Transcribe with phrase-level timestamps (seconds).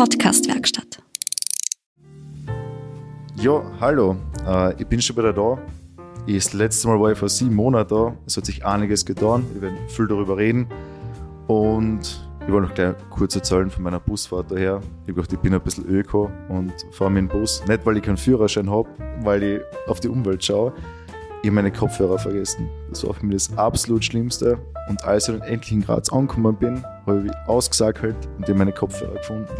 [0.00, 1.02] Podcastwerkstatt.
[3.36, 4.16] Ja, hallo.
[4.46, 5.58] Äh, ich bin schon wieder da.
[6.24, 8.16] Ich, das letzte Mal war ich vor sieben Monaten da.
[8.26, 9.44] Es hat sich einiges getan.
[9.52, 10.68] Wir werden viel darüber reden.
[11.48, 14.80] Und ich wollte noch gleich kurz erzählen von meiner Busfahrt daher.
[14.80, 17.62] Ich habe gedacht, ich bin ein bisschen öko und fahre mit dem Bus.
[17.68, 18.88] Nicht, weil ich keinen Führerschein habe,
[19.22, 20.72] weil ich auf die Umwelt schaue.
[21.42, 22.68] Ich habe meine Kopfhörer vergessen.
[22.90, 24.58] Das war für mich das absolut Schlimmste.
[24.90, 28.72] Und als ich dann endlich in Graz angekommen bin, habe ich ausgesackelt und habe meine
[28.72, 29.48] Kopfhörer gefunden.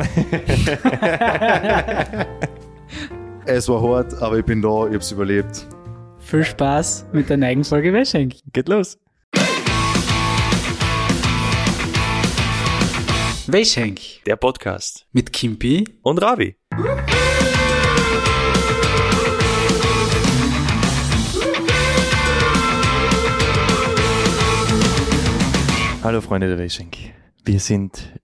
[3.47, 5.67] es war hart, aber ich bin da, ich habe es überlebt.
[6.19, 8.35] Viel Spaß mit der neuen Folge Wäschenk.
[8.53, 8.99] Geht los.
[13.47, 15.07] Wäschenk Der Podcast.
[15.13, 15.85] mit Kimpi.
[16.03, 16.57] Und Ravi.
[26.03, 26.91] Hallo Freunde der Racing.
[27.45, 28.19] Wir sind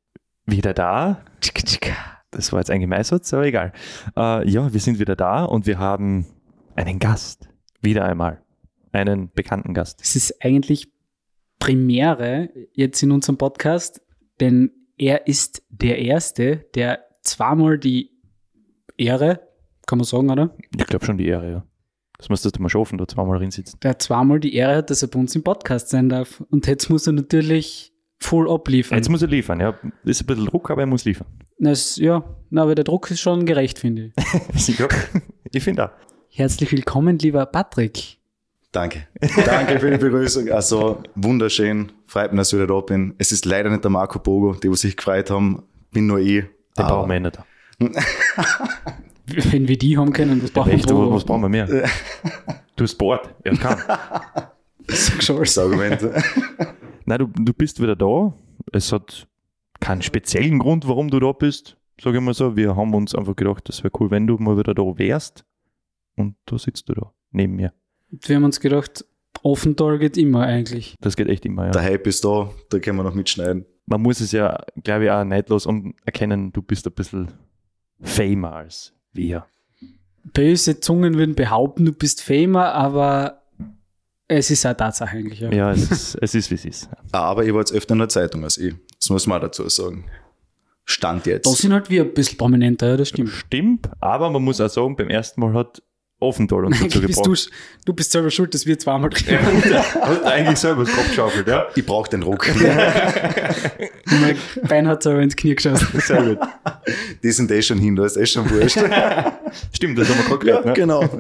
[0.47, 1.23] wieder da.
[2.31, 3.73] Das war jetzt ein Gemeißsatz, aber egal.
[4.17, 6.25] Äh, ja, wir sind wieder da und wir haben
[6.75, 7.51] einen Gast.
[7.83, 8.43] Wieder einmal.
[8.93, 10.01] Einen bekannten Gast.
[10.03, 10.91] Es ist eigentlich
[11.59, 14.01] Premiere jetzt in unserem Podcast,
[14.41, 18.11] denn er ist der Erste, der zweimal die
[18.97, 19.41] Ehre,
[19.87, 20.57] kann man sagen, oder?
[20.75, 21.67] Ich glaube schon die Ehre, ja.
[22.19, 23.79] Das müsstest du mal schaffen, da zweimal drin sitzen.
[23.83, 26.43] Der zweimal die Ehre hat, dass er bei uns im Podcast sein darf.
[26.51, 28.97] Und jetzt muss er natürlich voll abliefern.
[28.97, 29.79] Jetzt muss er liefern, ja.
[30.05, 31.27] Ist ein bisschen Druck, aber er muss liefern.
[31.59, 34.79] Das, ja, na, aber der Druck ist schon gerecht, finde ich.
[34.79, 34.89] ja,
[35.53, 35.91] ich finde auch.
[36.31, 38.19] Herzlich willkommen, lieber Patrick.
[38.73, 39.07] Danke.
[39.45, 40.51] Danke für die Begrüßung.
[40.51, 41.93] Also wunderschön.
[42.07, 43.15] Freut mich, dass ich wieder da bin.
[43.17, 45.63] Es ist leider nicht der Marco Bogo, die, die sich gefreut haben.
[45.93, 46.45] Bin nur ich.
[46.77, 47.39] Den brauchen wir eh nicht.
[49.27, 50.97] Wenn wir die haben können, was brauchen Echt, wir?
[50.97, 51.69] was, was brauchen wir mehr?
[52.77, 53.81] Du hast Sport, er kann.
[54.87, 55.99] das Argument.
[57.07, 58.35] Nein, du, du bist wieder da.
[58.71, 59.27] Es hat
[59.81, 62.55] keinen speziellen Grund, warum du da bist, sage ich mal so.
[62.55, 65.47] Wir haben uns einfach gedacht, das wäre cool, wenn du mal wieder da wärst.
[66.17, 67.73] Und da sitzt du da, neben mir.
[68.11, 69.07] Wir haben uns gedacht,
[69.43, 70.97] offen Target immer eigentlich.
[71.01, 71.71] Das geht echt immer, ja.
[71.71, 73.65] Der Hype ist da, da können wir noch mitschneiden.
[73.87, 75.67] Man muss es ja, glaube ich, auch neidlos
[76.05, 77.33] erkennen, du bist ein bisschen
[78.03, 79.47] famer als wir.
[80.25, 83.43] Böse Zungen würden behaupten, du bist Famer, aber
[84.29, 85.41] es ist eine Tatsache eigentlich.
[85.41, 85.53] Ja.
[85.53, 86.89] Ja, es ist, es ist wie es ist.
[87.13, 88.75] Aber ich war jetzt öfter in der Zeitung als ich.
[88.99, 90.05] Das muss man auch dazu sagen.
[90.85, 91.47] Stand jetzt.
[91.47, 93.31] Da sind halt wir ein bisschen prominenter, ja, das stimmt.
[93.31, 95.83] Stimmt, aber man muss auch sagen, beim ersten Mal hat
[96.19, 97.47] Offenthal uns dazu Eigentlich bist gebracht.
[97.51, 101.47] du, du bist selber schuld, dass wir zweimal drüber Hat eigentlich selber das Kopf geschaufelt,
[101.47, 101.67] ja?
[101.75, 102.47] ich brauche den Ruck.
[104.07, 105.87] Mein Bein hat selber ins Knie geschossen.
[106.01, 106.39] Sehr gut.
[107.23, 108.79] die sind eh schon hin, da ist eh schon wurscht.
[109.73, 110.73] Stimmt, das haben wir gerade gelernt, ne?
[110.73, 111.05] genau.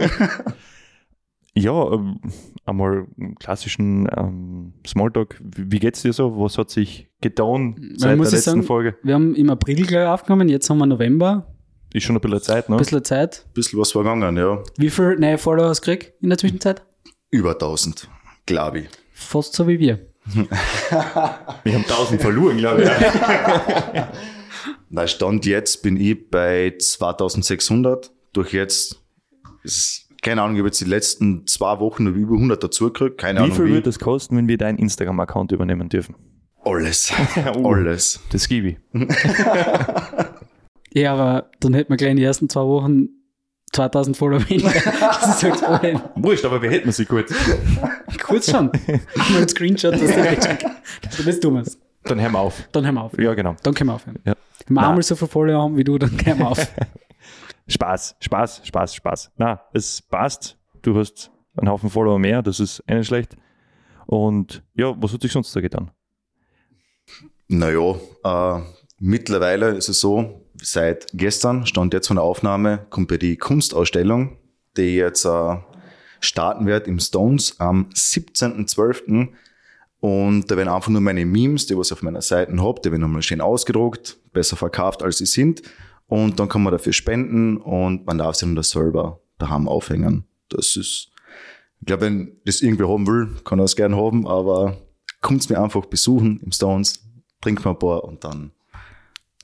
[1.58, 2.20] Ja, ähm,
[2.66, 3.06] einmal
[3.40, 5.40] klassischen ähm, Smalltalk.
[5.42, 6.38] Wie, wie geht's dir so?
[6.38, 8.98] Was hat sich getan seit der letzten sagen, Folge?
[9.02, 11.55] Wir haben im April gleich aufgenommen, jetzt haben wir November,
[11.92, 12.76] Ist schon ein bisschen Zeit, ne?
[12.76, 13.46] ein bisschen Zeit.
[13.54, 14.62] Bisschen was vergangen, ja.
[14.76, 16.82] Wie viele neue Follower hast du gekriegt in der Zwischenzeit?
[17.30, 18.08] Über 1000,
[18.44, 18.88] glaube ich.
[19.12, 20.00] Fast so wie wir.
[20.26, 22.90] Wir haben 1000 verloren, glaube ich.
[24.90, 28.10] Na, Stand jetzt bin ich bei 2600.
[28.32, 29.00] Durch jetzt
[29.62, 33.18] ist, keine Ahnung, ich habe jetzt die letzten zwei Wochen noch über 100 dazugekriegt.
[33.18, 33.70] Keine Wie Ahnung viel wie.
[33.70, 36.14] würde das kosten, wenn wir deinen Instagram-Account übernehmen dürfen?
[36.64, 37.12] Alles.
[37.54, 37.72] Oh.
[37.72, 38.20] Alles.
[38.32, 38.76] Das gebe ich.
[40.96, 43.08] Ja, aber dann hätten wir gleich in den ersten zwei Wochen
[43.72, 44.70] 2000 Follower weniger.
[44.72, 46.00] Das ist halt das Problem.
[46.14, 47.26] Wurscht, aber wir hätten sie gut.
[48.22, 48.72] Kurz schon.
[49.14, 50.58] Mach mal einen Screenshot, dass du das
[51.02, 51.78] dass du das dummes.
[52.04, 52.66] Dann hören wir auf.
[52.72, 53.18] Dann hören wir auf.
[53.18, 53.54] Ja, genau.
[53.62, 54.18] Dann können wir aufhören.
[54.24, 54.32] Ja.
[54.66, 56.66] Wenn wir einmal so viele Follower haben wie du, dann können wir auf.
[57.68, 59.32] Spaß, Spaß, Spaß, Spaß.
[59.36, 60.56] Na, es passt.
[60.80, 63.36] Du hast einen Haufen Follower mehr, das ist eh nicht schlecht.
[64.06, 65.90] Und ja, was hat sich sonst da getan?
[67.48, 68.62] Naja, äh,
[68.98, 74.36] mittlerweile ist es so, seit gestern, stand jetzt von der Aufnahme, kommt ja die Kunstausstellung,
[74.76, 75.56] die jetzt äh,
[76.20, 79.28] starten wird im Stones am 17.12.
[80.00, 82.90] Und da werden einfach nur meine Memes, die was ich auf meiner Seite habe, die
[82.90, 85.62] werden nochmal schön ausgedruckt, besser verkauft als sie sind.
[86.08, 90.24] Und dann kann man dafür spenden und man darf sie dann da selber daheim aufhängen.
[90.48, 91.10] Das ist,
[91.80, 94.76] ich glaube, wenn das irgendwer haben will, kann er es gerne haben, aber
[95.20, 97.04] kommt's mir einfach besuchen im Stones,
[97.40, 98.52] trinkt mal ein paar und dann,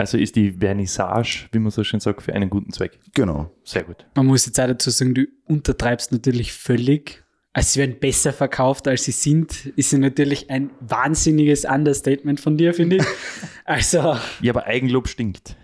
[0.02, 2.98] Also ist die Vernissage, wie man so schön sagt, für einen guten Zweck.
[3.14, 3.52] genau.
[3.62, 4.04] Sehr gut.
[4.16, 7.22] Man muss jetzt auch dazu sagen, du untertreibst natürlich völlig.
[7.52, 12.56] Also sie werden besser verkauft, als sie sind, ist ja natürlich ein wahnsinniges Understatement von
[12.56, 13.04] dir, finde ich.
[13.64, 15.54] Also, Ja, aber Eigenlob stinkt.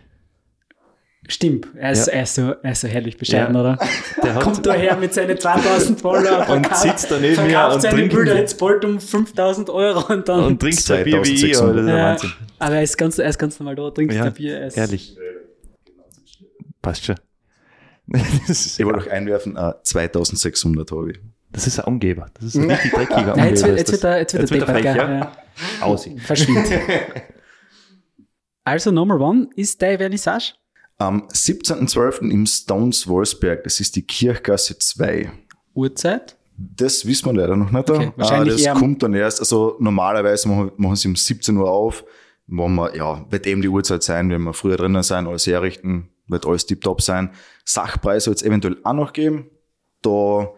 [1.29, 1.69] Stimmt.
[1.77, 2.13] Er ist, Ja.
[2.15, 3.61] er ist, so, er ist so herrlich bescheiden, Ja.
[3.61, 3.79] oder?
[4.23, 7.81] Der hat, Kommt daher mit seinen 2000 Follower Und verkauft- sitzt daneben mir verkauft und
[7.83, 10.45] seine trinkt- Bilder jetzt bald um 5000 Euro und dann.
[10.45, 11.79] und trinkt so ein Bier wie ich, 2600.
[11.79, 11.97] aber der
[12.71, 14.59] ja, er ist, ganz, er ist ganz normal da, trinkt Ja, ein Bier.
[14.59, 15.17] Er ist, ehrlich.
[16.83, 17.17] passt schon.
[18.49, 21.19] Ich wollte auch einwerfen, äh, 2600 habe ich.
[21.53, 22.27] das ist ein Umgeber.
[22.35, 23.37] Das ist ein richtig dreckiger Umgeber.
[23.37, 24.97] Nein, jetzt wird, jetzt wird er, jetzt wird Jetzt er er frech, gell?
[24.97, 25.19] ja?
[25.19, 25.33] Ja.
[25.83, 26.19] Aussie.
[26.19, 26.67] Verschwind.
[28.65, 30.55] also, Number One ist deine Vernissage.
[30.99, 32.29] Am 17.12.
[32.31, 35.31] im Stones Wolfsberg, das ist die Kirchgasse 2.
[35.75, 36.37] Uhrzeit.
[36.57, 37.89] Das wissen wir leider noch nicht.
[37.89, 39.39] Okay, Ah, wahrscheinlich das eher- kommt dann erst.
[39.39, 42.05] Also normalerweise machen, machen sie um 17 Uhr auf.
[42.49, 46.09] Wo wir, ja, wird eben die Uhrzeit sein, wenn wir früher drinnen sein, alles herrichten,
[46.29, 47.31] wird alles tiptop sein.
[47.65, 49.51] Sachpreis soll es eventuell auch noch geben.
[50.03, 50.49] Da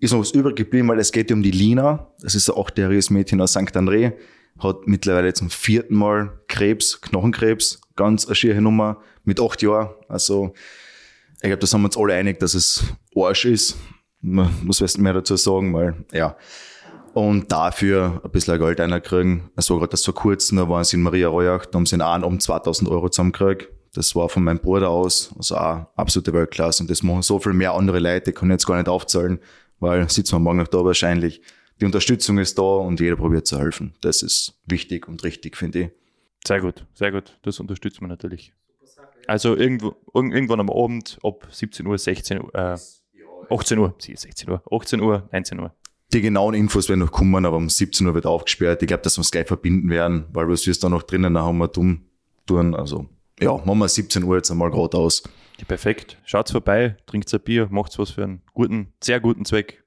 [0.00, 2.10] ist noch was übrig geblieben, weil es geht ja um die Lina.
[2.22, 3.76] Das ist ein achtjähriges Mädchen aus St.
[3.76, 4.14] André.
[4.58, 7.80] Hat mittlerweile zum vierten Mal Krebs, Knochenkrebs.
[7.96, 9.90] Ganz eine schiere Nummer mit acht Jahren.
[10.08, 10.52] Also,
[11.36, 12.84] ich glaube, da sind wir uns alle einig, dass es
[13.14, 13.76] Arsch ist.
[14.20, 16.36] Man muss was mehr dazu sagen, weil, ja.
[17.14, 19.50] Und dafür ein bisschen Geld einkriegen.
[19.56, 21.94] Es war gerade das vor kurzem, da waren sie in Maria Reuach, da haben sie
[21.94, 23.68] in einem um 2000 Euro zusammengekriegt.
[23.94, 26.82] Das war von meinem Bruder aus, also auch absolute Weltklasse.
[26.82, 29.38] Und das machen so viel mehr andere Leute, kann ich jetzt gar nicht aufzählen,
[29.80, 31.40] weil sitzen wir morgen noch da wahrscheinlich.
[31.80, 33.94] Die Unterstützung ist da und jeder probiert zu helfen.
[34.02, 35.90] Das ist wichtig und richtig, finde ich.
[36.46, 37.38] Sehr gut, sehr gut.
[37.42, 38.52] Das unterstützt man natürlich.
[39.26, 42.76] Also irgendwo, irg- irgendwann am Abend ab 17 Uhr, 16 Uhr, äh,
[43.50, 45.74] 18 Uhr, sie 16 Uhr, 18 Uhr, 19 Uhr.
[46.12, 48.80] Die genauen Infos werden noch kommen, aber um 17 Uhr wird aufgesperrt.
[48.82, 51.34] Ich glaube, dass wir es gleich verbinden werden, weil was wir es da noch drinnen
[51.34, 52.06] dann haben wir dumm
[52.46, 52.74] tun.
[52.76, 53.08] Also,
[53.40, 55.24] ja, machen wir 17 Uhr jetzt einmal gerade aus.
[55.58, 56.18] Ja, perfekt.
[56.24, 59.82] Schaut's vorbei, trinkt ein Bier, macht's was für einen guten, sehr guten Zweck.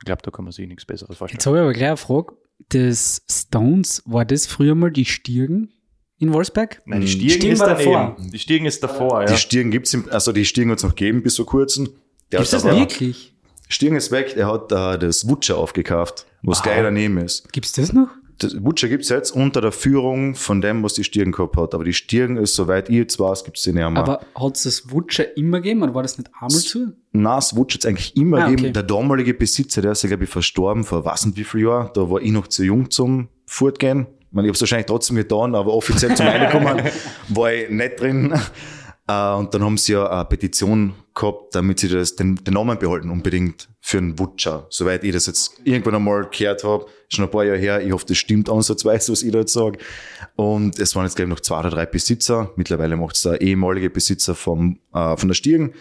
[0.00, 1.38] Ich glaube, da kann man sich nichts Besseres vorstellen.
[1.38, 2.34] Jetzt habe ich aber gleich eine Frage.
[2.68, 5.72] Das Stones, war das früher mal die Stirgen
[6.18, 6.82] in Wolfsberg?
[6.84, 7.10] Nein, die Mhm.
[7.10, 7.92] Stiegen, Stiegen ist war daneben.
[7.92, 8.16] davor.
[8.32, 9.26] Die Stiegen ist davor, ja.
[9.26, 11.88] Die Stirn gibt's, im, also die Stirn hat's noch gegeben bis vor kurzem.
[12.32, 13.34] Der Ist das aber- wirklich?
[13.68, 16.64] Stirn ist weg, er hat äh, das Wutscher aufgekauft, was Aha.
[16.70, 17.52] gleich daneben ist.
[17.52, 18.08] Gibt es das noch?
[18.40, 21.74] Das Wutscher gibt's jetzt unter der Führung von dem, was die Stirn gehabt hat.
[21.74, 23.96] Aber die Stirn ist, soweit ich jetzt weiß, gibt's die nicht mehr.
[23.96, 26.92] Aber hat es das Wutscher immer gegeben oder war das nicht einmal zu?
[27.12, 28.62] Nein, das Wutsch hat's eigentlich immer Ah, gegeben.
[28.66, 28.72] okay.
[28.74, 31.90] Der damalige Besitzer, der ist ja, glaube ich, verstorben vor was und wie viel Jahren.
[31.94, 34.06] Da war ich noch zu jung zum Fortgehen.
[34.28, 36.82] Ich, meine, ich habe es wahrscheinlich trotzdem getan, aber offiziell zum Reinkommen
[37.28, 38.38] war ich nicht drin.
[39.08, 42.78] Äh, und dann haben sie ja eine Petition gehabt, damit sie das, den, den Namen
[42.78, 44.66] behalten, unbedingt für einen Wutscher.
[44.68, 47.80] Soweit ich das jetzt irgendwann einmal gehört habe, schon ein paar Jahre her.
[47.80, 49.78] Ich hoffe, das stimmt ansatzweise, was ich da jetzt sage.
[50.36, 52.50] Und es waren jetzt, glaube ich, noch zwei oder drei Besitzer.
[52.56, 55.72] Mittlerweile macht es der ehemalige Besitzer vom, äh, von der Stirn.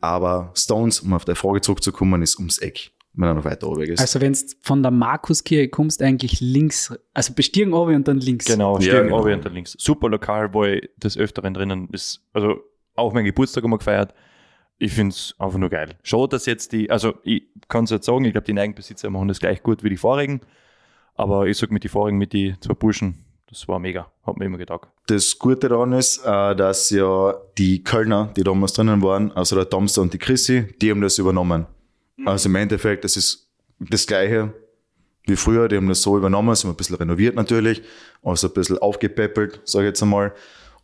[0.00, 3.82] Aber Stones, um auf deine Frage zurückzukommen, ist ums Eck, wenn er noch weiter oben
[3.82, 4.00] ist.
[4.00, 8.46] Also wenn du von der Markuskirche kommst, eigentlich links, also bestiegen oben und dann links.
[8.46, 9.20] Genau, Ja, Stiegen genau.
[9.20, 9.74] oben und dann links.
[9.78, 12.22] Super Lokal, wo ich des Öfteren drinnen ist.
[12.32, 12.60] Also
[12.94, 14.14] auch mein Geburtstag immer gefeiert.
[14.78, 15.96] Ich finde es einfach nur geil.
[16.04, 19.26] Schade, dass jetzt die, also ich kann es jetzt sagen, ich glaube, die Eigenbesitzer machen
[19.28, 20.40] das gleich gut wie die vorigen.
[21.14, 24.12] Aber ich sag mit die vorigen, mit die zwei Burschen, das war mega.
[24.24, 24.88] Hat mir immer gedacht.
[25.08, 29.68] Das Gute daran ist, äh, dass ja die Kölner, die damals drinnen waren, also der
[29.68, 31.66] Tomster und die Chrissy, die haben das übernommen.
[32.24, 33.48] Also im Endeffekt, das ist
[33.78, 34.52] das Gleiche
[35.28, 37.82] wie früher, die haben das so übernommen, sind ein bisschen renoviert natürlich,
[38.22, 40.32] also ein bisschen aufgepäppelt, sage ich jetzt einmal.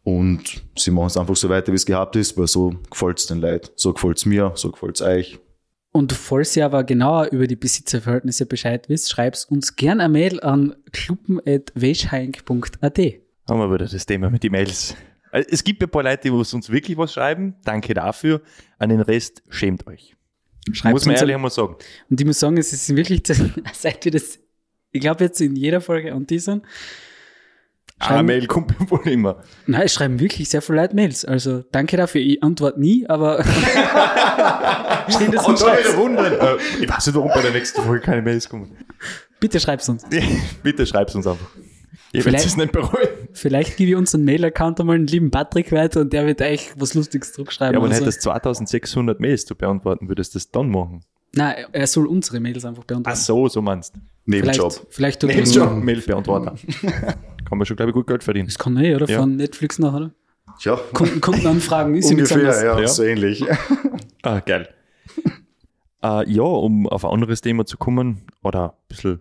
[0.02, 3.26] Und sie machen es einfach so weiter, wie es gehabt ist, weil so gefällt es
[3.26, 3.70] den Leuten.
[3.74, 5.38] So gefällt es mir, so gefällt es euch.
[5.92, 10.40] Und falls ihr aber genauer über die Besitzerverhältnisse Bescheid wisst, schreibt uns gern eine Mail
[10.40, 12.98] an kluppen.weschheink.at.
[13.48, 14.94] Haben wir wieder das Thema mit den Mails.
[15.30, 17.54] Also, Es gibt ein paar Leute, die uns wirklich was schreiben.
[17.64, 18.42] Danke dafür.
[18.78, 20.14] An den Rest schämt euch.
[20.72, 21.76] Schreibt Muss man ehrlich einmal sagen.
[22.08, 23.22] Und ich muss sagen, es ist wirklich,
[23.72, 24.38] seit wir das,
[24.92, 26.64] ich glaube jetzt in jeder Folge an die sind,
[27.98, 29.42] Eine schreiben, Mail kommt mir wohl immer.
[29.66, 31.24] nein, es schreiben wirklich sehr viele Leute Mails.
[31.24, 32.20] Also danke dafür.
[32.22, 33.44] Ich antworte nie, aber
[35.08, 36.32] schön, dass Und dann wieder wundern.
[36.32, 38.76] Äh, ich weiß nicht, warum bei der nächsten Folge keine Mails kommen.
[39.40, 40.04] Bitte schreib's uns.
[40.62, 41.50] Bitte schreib's uns einfach.
[42.12, 43.08] Ich werde es nicht bereuen.
[43.34, 46.94] Vielleicht gebe ich unseren Mail-Account einmal den lieben Patrick weiter und der wird euch was
[46.94, 47.74] Lustiges zurückschreiben.
[47.74, 48.02] Ja, aber wenn so.
[48.02, 51.00] hättest 2600 Mails zu beantworten, würdest du das dann machen.
[51.34, 53.18] Nein, er soll unsere Mails einfach beantworten.
[53.18, 54.00] Ach so, so meinst du.
[54.26, 54.72] Nebenjob.
[54.72, 56.54] Vielleicht, vielleicht tut er Nebenjob, Mailbeantworter.
[57.44, 58.46] Kann man schon, glaube ich, gut Geld verdienen.
[58.46, 59.06] Das kann er, oder?
[59.08, 59.18] Ja.
[59.20, 60.12] Von Netflix nach, oder?
[60.60, 62.88] Ja, Kunden, Kundenanfragen ist ungefähr, ja, Ja.
[62.88, 63.44] so ähnlich.
[64.22, 64.68] Ah, geil.
[66.02, 69.20] äh, ja, um auf ein anderes Thema zu kommen, oder ein bisschen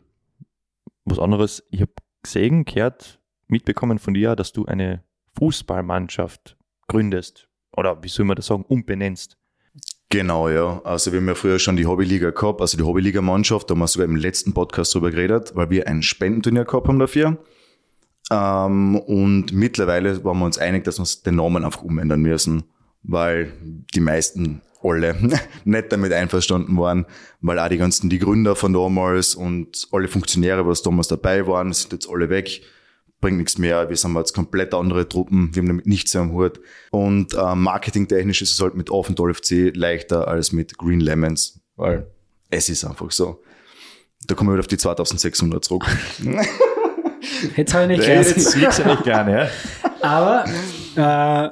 [1.04, 1.62] was anderes.
[1.72, 1.92] Ich habe
[2.22, 5.04] gesehen, gehört, mitbekommen von dir, dass du eine
[5.38, 6.58] Fußballmannschaft
[6.88, 7.48] gründest.
[7.76, 9.38] Oder wie soll man das sagen, umbenennst.
[10.10, 10.80] Genau, ja.
[10.84, 13.88] Also wir haben ja früher schon die Hobbyliga gehabt, also die Hobbyliga-Mannschaft, da haben wir
[13.88, 17.40] sogar im letzten Podcast drüber geredet, weil wir ein Spendenturnier gehabt haben dafür.
[18.30, 22.64] Ähm, und mittlerweile waren wir uns einig, dass wir den Namen einfach umändern müssen,
[23.02, 23.52] weil
[23.96, 25.16] die meisten alle
[25.66, 27.06] nicht damit einverstanden waren,
[27.42, 31.74] weil auch die ganzen, die Gründer von damals und alle Funktionäre, was damals dabei waren,
[31.74, 32.62] sind jetzt alle weg.
[33.24, 33.90] Bringt nichts mehr.
[33.90, 36.60] Wir sind jetzt komplett andere Truppen, wir haben damit nichts am Hut.
[36.92, 42.06] Und äh, marketingtechnisch ist es halt mit Offendoll FC leichter als mit Green Lemons, weil
[42.50, 43.42] es ist einfach so.
[44.28, 45.86] Da kommen wir wieder auf die 2600 zurück.
[47.56, 48.28] Jetzt habe ich nicht gleich.
[48.28, 49.50] jetzt liegt's ja nicht gerne, ja.
[50.02, 50.46] Aber
[50.96, 51.50] äh,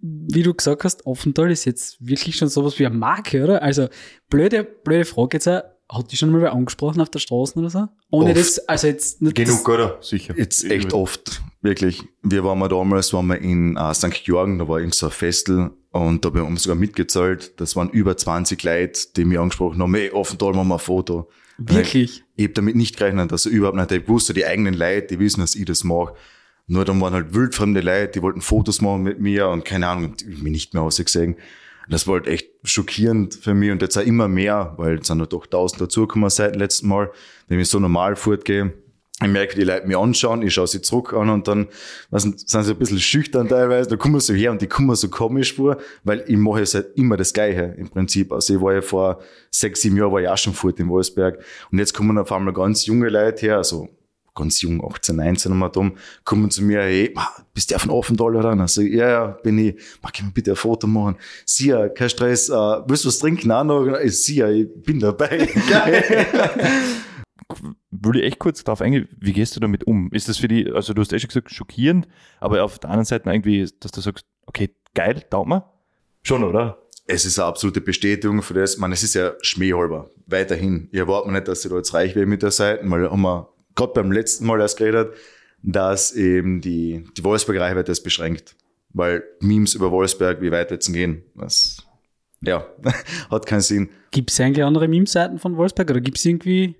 [0.00, 3.62] wie du gesagt hast, Offental ist jetzt wirklich schon sowas wie eine Marke, oder?
[3.62, 3.88] Also
[4.28, 5.62] blöde, blöde Frage jetzt auch.
[5.90, 7.88] Hat die schon mal wer angesprochen auf der Straße oder so?
[8.10, 8.40] Ohne Oft.
[8.40, 9.98] das, also jetzt nicht Genug, oder?
[10.00, 10.34] Sicher.
[10.36, 12.02] Jetzt echt oft, wirklich.
[12.22, 14.24] Wir waren mal damals, waren wir in äh, St.
[14.24, 17.60] Georgen, da war irgend so ein Festel und da haben wir sogar mitgezahlt.
[17.60, 21.28] Das waren über 20 Leute, die mich angesprochen haben, ey, Offental machen wir ein Foto.
[21.58, 22.24] Wirklich.
[22.34, 23.92] Ich habe damit nicht gerechnet, also überhaupt nicht.
[23.92, 26.14] Ich wusste, die eigenen Leute, die wissen, dass ich das mache.
[26.66, 30.14] Nur dann waren halt wildfremde Leute, die wollten Fotos machen mit mir und keine Ahnung,
[30.18, 31.36] ich hab mich nicht mehr ausgesehen.
[31.86, 35.06] Und das war halt echt schockierend für mich und jetzt auch immer mehr, weil es
[35.06, 37.10] sind halt doch tausend dazugekommen seit dem letzten Mal.
[37.48, 38.72] Wenn ich so normal fortgehe,
[39.22, 41.68] ich merke, die Leute mich anschauen, ich schaue sie zurück an und dann
[42.10, 44.94] was, sind sie ein bisschen schüchtern teilweise, da kommen sie so her und die kommen
[44.96, 48.32] so komisch vor, weil ich mache jetzt halt immer das Gleiche im Prinzip.
[48.32, 51.38] Also ich war ja vor sechs, sieben Jahren war ich auch schon fort in Wolfsberg
[51.70, 53.88] und jetzt kommen auf einmal ganz junge Leute her, also
[54.34, 57.14] ganz jung, 18, 19 und mal dumm, kommen zu mir, hey,
[57.52, 58.50] bist du von Offental oder?
[58.50, 61.16] Also, ja, ja, bin ich, mag ich mir bitte ein Foto machen?
[61.46, 63.50] Sia, kein Stress, äh, willst du was trinken?
[63.50, 63.86] Auch noch?
[63.86, 65.48] Äh, Sia, ich bin dabei.
[67.90, 70.10] Würde ich echt kurz darauf eingehen, wie gehst du damit um?
[70.12, 72.08] Ist das für die, also du hast eh schon gesagt, schockierend,
[72.40, 75.64] aber auf der anderen Seite irgendwie, dass du sagst, okay, geil, taugt mir?
[76.22, 76.78] Schon, oder?
[77.06, 78.78] es ist eine absolute Bestätigung für das.
[78.78, 80.10] Man, es ist ja schmähhalber.
[80.26, 80.88] Weiterhin.
[80.90, 83.20] Ich erwarte mir nicht, dass ich da jetzt reich werde mit der Seite, weil haben
[83.20, 85.14] wir gerade beim letzten Mal erst geredet,
[85.62, 88.56] dass eben die, die Wolfsberg-Reichweite ist beschränkt.
[88.90, 91.84] Weil Memes über Wolfsberg, wie weit jetzt gehen, das,
[92.42, 92.66] ja,
[93.30, 93.90] hat keinen Sinn.
[94.10, 96.76] Gibt es eigentlich andere Meme-Seiten von Wolfsberg oder gibt es irgendwie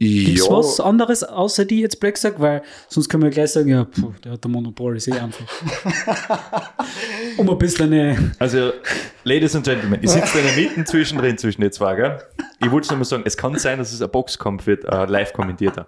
[0.00, 2.40] Gibt's was anderes außer die jetzt Black sagt?
[2.40, 5.44] Weil sonst können wir gleich sagen, ja, puh, der hat der Monopol, ist eh einfach.
[7.36, 8.32] um ein bisschen eine.
[8.38, 8.72] Also,
[9.24, 12.18] Ladies and Gentlemen, ich sitze in der Mitte zwischendrin zwischen den zwei, gell?
[12.60, 15.34] Ich wollte nur mal sagen, es kann sein, dass es ein Boxkampf wird, äh, live
[15.34, 15.86] kommentierter.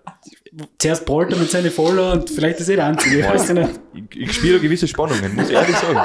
[0.78, 3.81] Zuerst prallt er mit seinen Follower und vielleicht ist er der Einzige, ich weiß nicht.
[3.95, 6.00] Ich, ich spüre gewisse Spannungen, muss ich ehrlich sagen.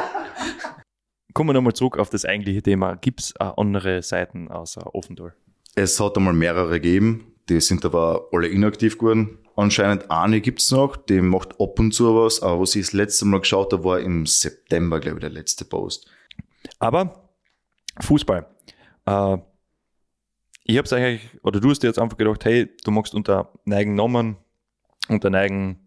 [1.33, 2.95] Kommen wir nochmal zurück auf das eigentliche Thema.
[2.95, 5.33] Gibt es andere Seiten außer Offendoor?
[5.75, 9.39] Es hat einmal mehrere gegeben, die sind aber alle inaktiv geworden.
[9.55, 13.25] Anscheinend eine gibt's noch, die macht ab und zu was, aber was ich das letzte
[13.25, 16.09] Mal geschaut habe, war im September, glaube ich, der letzte Post.
[16.79, 17.29] Aber
[17.99, 18.45] Fußball.
[19.05, 19.37] Äh,
[20.63, 23.95] ich habe eigentlich, oder du hast dir jetzt einfach gedacht, hey, du magst unter neigen
[23.95, 24.35] Namen,
[25.07, 25.79] unter neigen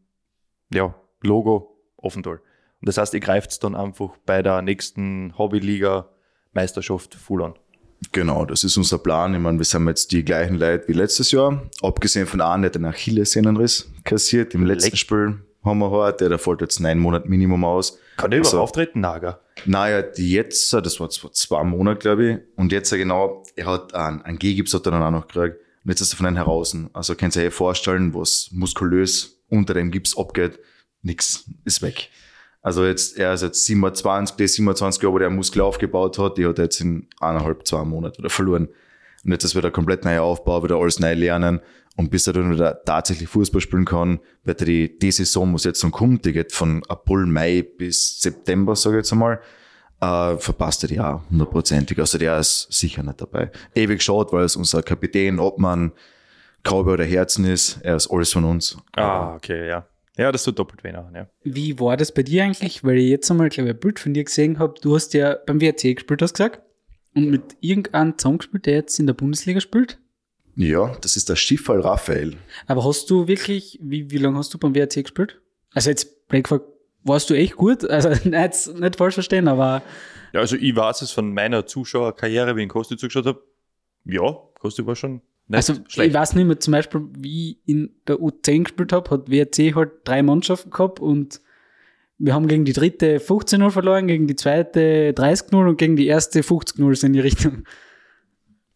[0.73, 2.41] ja, Logo Offendoor.
[2.81, 6.09] Und das heißt, ihr greift dann einfach bei der nächsten Hobbyliga
[6.53, 7.55] Meisterschaft full an.
[8.13, 9.35] Genau, das ist unser Plan.
[9.35, 11.63] Ich meine, wir sind jetzt die gleichen Leute wie letztes Jahr.
[11.83, 14.55] Abgesehen von einem, der den Achillessehnenriss kassiert.
[14.55, 14.99] Im letzten Leck.
[14.99, 17.99] Spiel haben wir heute, der fällt jetzt neun Monate Minimum aus.
[18.17, 19.01] Kann der überhaupt Also- auftreten?
[19.01, 19.41] Naga.
[19.67, 22.39] Naja, die jetzt, das war vor zwei Monaten, glaube ich.
[22.57, 25.57] Und jetzt genau, er hat einen, einen G-Gips hat er dann auch noch gekriegt.
[25.85, 26.75] Und jetzt ist er von einem heraus.
[26.95, 30.59] Also könnt ihr euch vorstellen, was muskulös unter dem Gips abgeht.
[31.03, 32.09] Nix, ist weg.
[32.63, 36.47] Also jetzt, er ist jetzt 27, die 27 Jahre, wo der Muskel aufgebaut hat, die
[36.47, 38.69] hat er jetzt in eineinhalb, zwei Monaten wieder verloren.
[39.25, 41.61] Und jetzt ist wieder komplett neuer Aufbau, wieder alles neu lernen.
[41.97, 45.65] Und bis er dann wieder tatsächlich Fußball spielen kann, wird er die, die Saison, was
[45.65, 49.41] jetzt noch kommt, die geht von April, Mai bis September, sage ich jetzt einmal,
[50.01, 51.99] äh, verpasst er die auch hundertprozentig.
[51.99, 53.51] Also der ist sicher nicht dabei.
[53.75, 55.93] Ewig schaut, weil es unser Kapitän, Obmann,
[56.63, 57.81] Graube oder Herzen ist.
[57.83, 58.79] Er ist alles von uns.
[58.97, 59.87] Ah, okay, ja.
[60.21, 61.27] Ja, das tut doppelt weh nachher, ja.
[61.45, 62.85] Wie war das bei dir eigentlich?
[62.85, 64.75] Weil ich jetzt einmal, glaube ich, ein Bild von dir gesehen habe.
[64.79, 66.61] Du hast ja beim WRC gespielt, hast du gesagt.
[67.15, 69.99] Und mit irgendeinem zusammengespielt, der jetzt in der Bundesliga spielt.
[70.57, 72.37] Ja, das ist der Schiffall Raphael.
[72.67, 75.41] Aber hast du wirklich, wie, wie lange hast du beim WRC gespielt?
[75.73, 76.67] Also jetzt, blöd gefragt,
[77.03, 77.89] warst du echt gut?
[77.89, 79.81] Also nicht, nicht falsch verstehen, aber
[80.35, 83.43] Ja, also ich weiß es von meiner Zuschauerkarriere, wie ich in Kosti zugeschaut habe.
[84.05, 85.23] Ja, Kosti war schon
[85.57, 86.09] also schlecht.
[86.11, 89.75] ich weiß nicht mehr, zum Beispiel, wie ich in der U10 gespielt habe, hat WRC
[89.75, 91.41] halt drei Mannschaften gehabt und
[92.19, 96.41] wir haben gegen die dritte 15-0 verloren, gegen die zweite 30-0 und gegen die erste
[96.41, 97.65] 50-0 ist in die Richtung.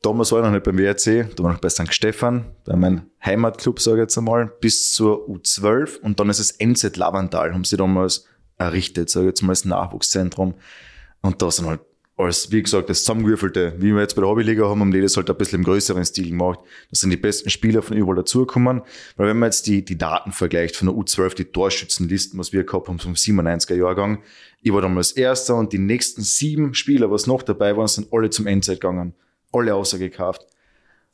[0.00, 1.92] Damals war ich noch nicht beim WRC, da war ich noch bei St.
[1.92, 6.58] Stephan, bei meinem Heimatclub, sage ich jetzt einmal, bis zur U12 und dann ist es
[6.58, 8.26] NZ Lavantal, haben sie damals
[8.56, 10.54] errichtet, sage ich jetzt mal, als Nachwuchszentrum.
[11.22, 11.80] Und da sind halt
[12.16, 15.16] alles, wie gesagt, das Zusammengewürfelte, wie wir jetzt bei der Hobbyliga haben, haben die das
[15.16, 16.60] halt ein bisschen im größeren Stil gemacht.
[16.62, 18.82] Da sind die besten Spieler von überall dazugekommen.
[19.16, 22.62] Weil wenn man jetzt die, die Daten vergleicht von der U12, die Torschützenlisten, was wir
[22.62, 24.22] gehabt haben vom 97er Jahrgang,
[24.62, 28.30] ich war damals Erster und die nächsten sieben Spieler, was noch dabei waren, sind alle
[28.30, 29.14] zum Endzeit gegangen.
[29.52, 30.46] Alle außergekauft.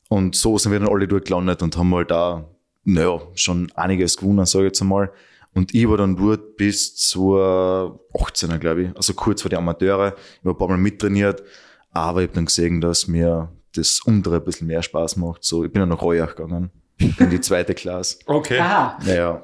[0.08, 2.46] Und so sind wir dann alle durchgelandet und haben halt da,
[2.84, 5.10] naja, schon einiges gewonnen, sage ich jetzt einmal.
[5.54, 8.96] Und ich war dann dort bis zur 18er, glaube ich.
[8.96, 10.14] Also kurz vor die Amateure.
[10.38, 11.42] Ich war ein paar Mal mittrainiert.
[11.90, 15.42] Aber ich habe dann gesehen, dass mir das untere ein bisschen mehr Spaß macht.
[15.44, 16.70] So, ich bin dann nach Reuach gegangen.
[16.98, 18.18] In die zweite Klasse.
[18.26, 18.58] Okay.
[18.60, 18.98] Aha.
[19.04, 19.42] Naja.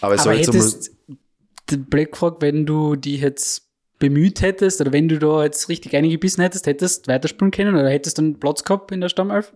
[0.00, 4.80] Aber es Aber war jetzt einmal, hättest, blöd gefragt, wenn du dich jetzt bemüht hättest
[4.80, 8.22] oder wenn du da jetzt richtig eingebissen hättest, hättest du weiterspielen können oder hättest du
[8.22, 9.52] einen Platz gehabt in der Stammelf?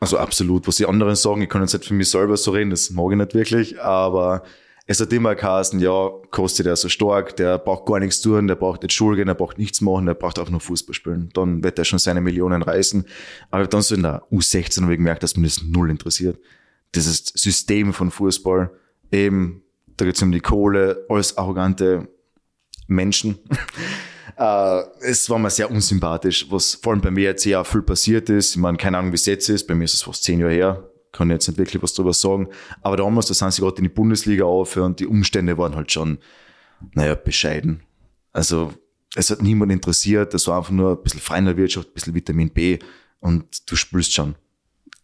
[0.00, 2.70] also absolut, was die anderen sagen, ich kann jetzt nicht für mich selber so reden,
[2.70, 4.42] das mag ich nicht wirklich, aber
[4.90, 8.56] es hat immer geheißen, ja, kostet der so stark, der braucht gar nichts tun, der
[8.56, 11.30] braucht nicht Schule gehen, der braucht nichts machen, der braucht einfach nur Fußball spielen.
[11.32, 13.04] Dann wird er schon seine Millionen reißen.
[13.52, 16.40] Aber dann so in der U16 habe ich gemerkt, dass mich das null interessiert.
[16.92, 18.72] Dieses System von Fußball,
[19.12, 19.62] eben,
[19.96, 22.08] da geht es um die Kohle, alles arrogante
[22.88, 23.38] Menschen.
[24.36, 28.30] Äh, es war mir sehr unsympathisch, was vor allem bei mir jetzt ja viel passiert
[28.30, 28.52] ist.
[28.52, 29.66] Ich meine, keine Ahnung, wie es jetzt ist.
[29.66, 30.89] Bei mir ist es fast zehn Jahre her.
[31.12, 32.48] Kann jetzt nicht wirklich was drüber sagen.
[32.82, 35.90] Aber damals, da sind sie gerade in die Bundesliga aufhören und die Umstände waren halt
[35.90, 36.18] schon,
[36.94, 37.82] naja, bescheiden.
[38.32, 38.72] Also,
[39.14, 40.34] es hat niemand interessiert.
[40.34, 42.78] Das war einfach nur ein bisschen freie Wirtschaft, ein bisschen Vitamin B
[43.20, 44.34] und du spürst schon.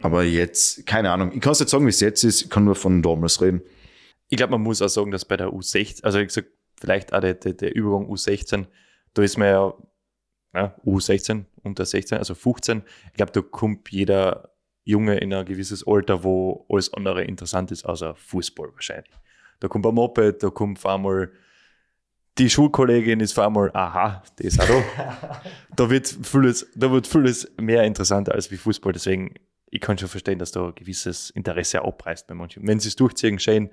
[0.00, 1.32] Aber jetzt, keine Ahnung.
[1.32, 2.42] Ich kann es nicht sagen, wie es jetzt ist.
[2.42, 3.62] Ich kann nur von damals reden.
[4.28, 6.48] Ich glaube, man muss auch sagen, dass bei der U16, also ich gesagt,
[6.78, 8.66] vielleicht auch der, der, der Übergang U16,
[9.14, 9.74] da ist man ja,
[10.54, 12.82] ja U16, unter 16, also 15.
[13.10, 14.50] Ich glaube, da kommt jeder
[14.86, 19.12] Junge in ein gewisses Alter, wo alles andere interessant ist, außer Fußball wahrscheinlich.
[19.60, 21.30] Da kommt ein Moped, da kommt vor einmal
[22.38, 25.42] die Schulkollegin ist vor einmal, aha, die ist auch da.
[25.76, 28.92] da wird vieles, da wird vieles mehr interessanter als wie Fußball.
[28.92, 29.34] Deswegen,
[29.70, 32.66] ich kann schon verstehen, dass da ein gewisses Interesse abreißt bei manchen.
[32.66, 33.70] Wenn sie es durchziehen, schön.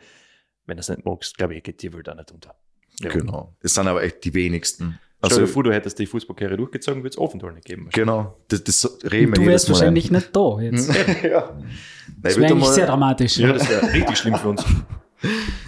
[0.65, 2.55] Wenn du es nicht magst, glaube ich, geht die Welt auch nicht unter.
[3.01, 3.09] Ja.
[3.09, 3.53] Genau.
[3.59, 4.99] Es sind aber echt die wenigsten.
[5.23, 7.87] Also, Stell Also, dir vor, du hättest die Fußballkarriere durchgezogen, wird es Aufenthalt nicht geben.
[7.93, 8.35] genau.
[8.49, 10.89] Das, das reden wir Du wärst wahrscheinlich nicht da jetzt.
[11.23, 11.31] ein.
[11.31, 11.49] ja.
[11.49, 13.37] Nein, ich Das würde wäre eigentlich mal- sehr dramatisch.
[13.37, 14.63] Ja, das wäre richtig schlimm für uns.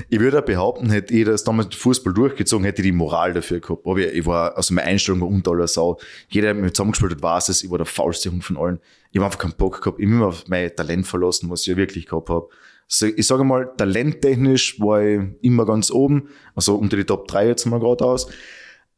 [0.09, 3.61] Ich würde auch behaupten, hätte ich das damals Fußball durchgezogen, hätte ich die Moral dafür
[3.61, 3.85] gehabt.
[3.87, 5.97] Aber ich, war, also meine Einstellung war unter aller Sau.
[6.27, 8.79] Jeder, der mit mir zusammengespielt hat, weiß es, ich war der faulste Hund von allen.
[9.11, 9.97] Ich habe einfach keinen Bock gehabt.
[9.99, 12.49] Ich habe immer auf mein Talent verlassen, was ich ja wirklich gehabt habe.
[12.87, 17.47] So, ich sage mal, talenttechnisch war ich immer ganz oben, also unter die Top 3
[17.47, 18.27] jetzt mal gerade aus.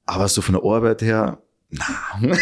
[0.08, 1.38] Aber so von der Arbeit her,
[1.70, 1.84] na,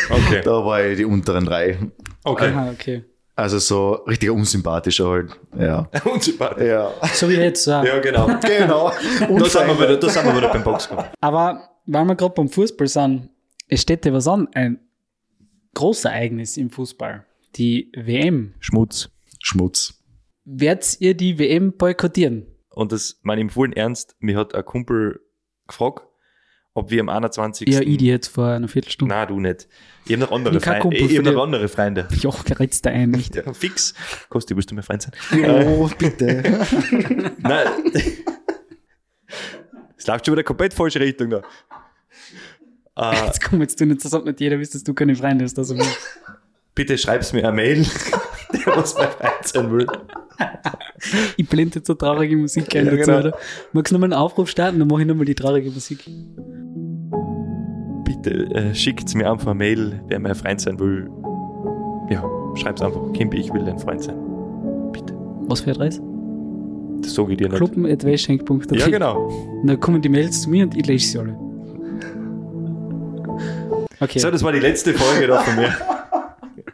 [0.09, 0.41] Okay.
[0.45, 1.79] da war ich die unteren drei.
[2.23, 2.51] Okay.
[2.51, 3.03] Aha, okay.
[3.35, 5.39] Also so richtiger unsympathischer halt.
[5.59, 5.89] Ja.
[6.05, 6.67] Unsympathisch.
[6.67, 6.91] Ja.
[7.13, 7.65] So wie jetzt.
[7.67, 7.83] Ja.
[7.83, 8.27] Ja, genau.
[8.41, 8.91] Genau.
[9.19, 11.09] Da sind, wir wieder, da sind wir wieder beim Boxkampf.
[11.19, 13.29] Aber weil wir gerade beim Fußball sind,
[13.67, 14.47] es steht dir was an.
[14.53, 14.79] Ein
[15.73, 17.25] großes Ereignis im Fußball.
[17.57, 18.53] Die WM.
[18.59, 19.09] Schmutz.
[19.43, 19.95] Schmutz.
[20.45, 22.45] Werdet ihr die WM boykottieren?
[22.69, 24.15] Und das meine ich im vollen Ernst.
[24.19, 25.19] Mir hat ein Kumpel
[25.67, 26.03] gefragt,
[26.75, 27.67] ob wir am 21.
[27.67, 29.15] Ja, ich die jetzt vor einer Viertelstunde.
[29.15, 29.67] Nein, du nicht.
[30.05, 30.81] Ich habe noch andere Ich Freunde.
[30.81, 32.07] Kumpel Ich habe noch andere Freunde.
[32.13, 33.35] Ich auch gerätst da ein, nicht?
[33.45, 33.95] Ja, fix.
[34.29, 35.13] Kosti, willst du mir Freund sein?
[35.67, 36.43] Oh, bitte.
[37.39, 37.67] Nein.
[39.97, 41.41] Es läuft schon wieder komplett falsche Richtung da.
[42.97, 45.45] Äh, Jetzt komm jetzt du nicht, das sagt nicht jeder, wisst, dass du keine Freunde
[45.45, 45.57] hast.
[45.57, 45.75] Also,
[46.75, 47.85] bitte schreib's mir eine Mail,
[48.53, 49.87] der was mein Freund sein will.
[51.37, 53.19] ich blende jetzt so traurige Musik ein Ja, dazu, genau.
[53.19, 53.37] oder?
[53.73, 56.05] Magst du nochmal einen Aufruf starten, dann mache ich nochmal die traurige Musik.
[58.31, 61.09] Äh, schickt mir einfach eine Mail, wer mein Freund sein will.
[62.09, 62.23] Ja,
[62.55, 63.01] schreib's einfach.
[63.13, 64.15] Kimpi, ich will dein Freund sein.
[64.91, 65.13] Bitte.
[65.47, 66.01] Was für Adresse?
[67.01, 67.57] Das sage ich dir nicht.
[67.57, 69.27] Cluppen.weschenk.at Ja, genau.
[69.61, 71.37] Und dann kommen die Mails zu mir und ich lese sie alle.
[73.99, 74.19] Okay.
[74.19, 75.69] So, das war die letzte Folge da von mir.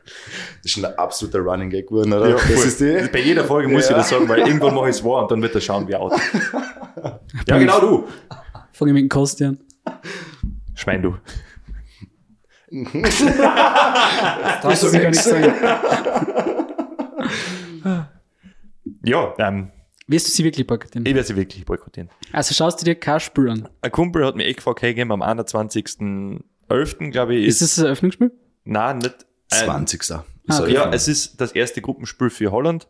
[0.03, 2.29] Das ist schon ein absoluter Running Gag geworden, oder?
[2.29, 3.07] Ja, das ist die.
[3.11, 3.91] Bei jeder Folge muss Ja.
[3.91, 5.95] ich das sagen, weil irgendwann mache ich es wahr und dann wird er schauen, wie
[5.95, 6.13] out.
[7.47, 8.03] Ja, genau du.
[8.73, 9.57] Fange ich mit dem Kosti an.
[10.81, 11.15] Schwein du.
[14.61, 15.53] Darfst du gar nicht sagen.
[19.03, 19.71] Ja, ähm,
[20.07, 21.05] Wirst du sie wirklich boykottieren?
[21.05, 22.09] ich werde sie wirklich boykottieren.
[22.33, 23.69] Also schaust du dir kein Spiel an.
[23.81, 27.77] Ein Kumpel hat mir eh gefragt, hey, gehen wir am 21.11., glaube ich, Ist das
[27.79, 28.31] ein Eröffnungsspiel?
[28.63, 29.25] Nein, nicht.
[29.51, 30.11] äh, 20.
[30.11, 30.73] Ah, okay.
[30.73, 32.87] Ja, es ist das erste Gruppenspiel für Holland,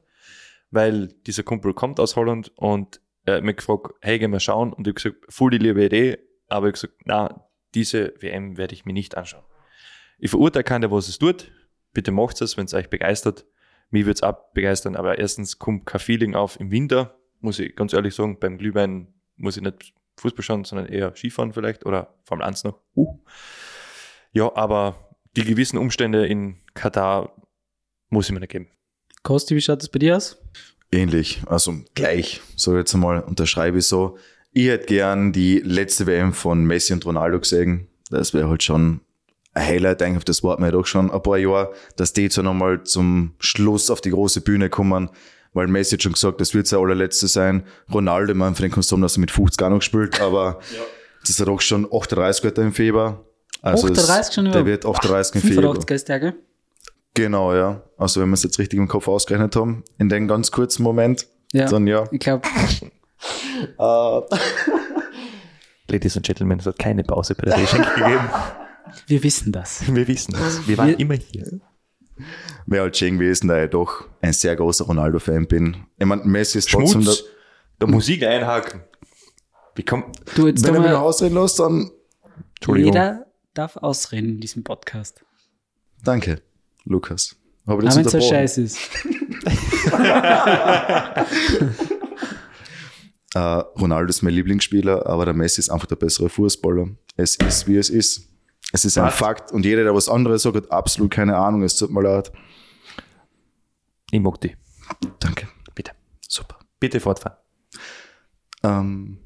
[0.71, 4.73] weil dieser Kumpel kommt aus Holland und er hat mich gefragt, hey, gehen wir schauen.
[4.73, 8.57] Und ich habe gesagt, voll die liebe Idee, aber ich habe gesagt, na, diese WM
[8.57, 9.43] werde ich mir nicht anschauen.
[10.19, 11.51] Ich verurteile keinen, der was es tut.
[11.93, 13.45] Bitte macht es, wenn es euch begeistert.
[13.89, 17.75] Mich würde es auch begeistern, aber erstens kommt kein Feeling auf im Winter, muss ich
[17.75, 18.39] ganz ehrlich sagen.
[18.39, 22.79] Beim Glühwein muss ich nicht Fußball schauen, sondern eher Skifahren vielleicht oder Formel 1 noch.
[22.95, 23.19] Uh.
[24.31, 27.35] Ja, aber die gewissen Umstände in Katar
[28.09, 28.69] muss ich mir nicht geben.
[29.23, 30.41] Kosti, wie schaut das bei dir aus?
[30.91, 34.17] Ähnlich, also gleich, so jetzt einmal unterschreibe ich so.
[34.53, 37.87] Ich hätte gern die letzte WM von Messi und Ronaldo gesehen.
[38.09, 38.99] Das wäre halt schon
[39.53, 42.23] ein Highlight, eigentlich, auf das warten wir ja doch schon ein paar Jahre, dass die
[42.23, 45.09] jetzt noch nochmal zum Schluss auf die große Bühne kommen,
[45.53, 47.63] weil Messi hat schon gesagt, das wird sein allerletzte sein.
[47.93, 50.59] Ronaldo, man, für den kannst dass er mit 50 auch noch gespielt, aber
[51.21, 53.23] das ist ja doch schon 38 wird er im Februar.
[53.61, 54.67] Also 38 es, schon Der überhaupt?
[54.67, 55.63] wird 38 im Februar.
[55.75, 56.33] 85 ist der, gell?
[57.13, 57.83] Genau, ja.
[57.97, 61.27] Also wenn wir es jetzt richtig im Kopf ausgerechnet haben, in dem ganz kurzen Moment,
[61.53, 61.65] Ja.
[61.67, 62.05] dann ja.
[62.11, 62.47] Ich glaube,
[65.89, 68.29] Ladies and Gentlemen, es hat keine Pause bei der Racing gegeben.
[69.07, 69.83] wir wissen das.
[69.93, 70.67] Wir wissen das.
[70.67, 71.59] Wir waren Wir- immer hier.
[72.67, 75.77] Wäre halt schön gewesen, da ich doch ein sehr großer Ronaldo-Fan bin.
[75.97, 77.15] Ich meine, Messi ist trotzdem der,
[77.79, 78.81] der Musik einhaken.
[79.75, 81.89] Wie kommt, Du, jetzt Wenn er mich ausreden lässt, dann
[82.57, 82.93] Entschuldigung.
[82.93, 85.23] jeder darf ausreden in diesem Podcast.
[86.03, 86.41] danke,
[86.85, 87.35] Lukas.
[87.65, 88.77] Das wenn es so scheiße ist.
[93.33, 96.89] Äh, Ronaldo ist mein Lieblingsspieler, aber der Messi ist einfach der bessere Fußballer.
[97.15, 98.29] Es ist, wie es ist.
[98.73, 99.15] Es ist ein Was?
[99.15, 99.51] Fakt.
[99.51, 101.63] Und jeder, der was anderes sagt, hat absolut keine Ahnung.
[101.63, 102.31] Es tut mir leid.
[104.11, 104.55] Ich mag die.
[105.19, 105.47] Danke.
[105.73, 105.91] Bitte.
[106.27, 106.59] Super.
[106.79, 107.37] Bitte fortfahren.
[108.63, 109.17] Ähm,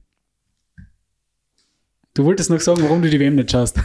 [2.16, 3.78] Du wolltest noch sagen, warum du die WM nicht schaust.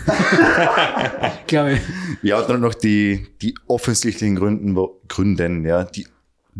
[1.48, 1.80] Glaube ich.
[2.22, 6.06] ja, dann noch die, die offensichtlichen Gründen, wo, Gründen, ja, die,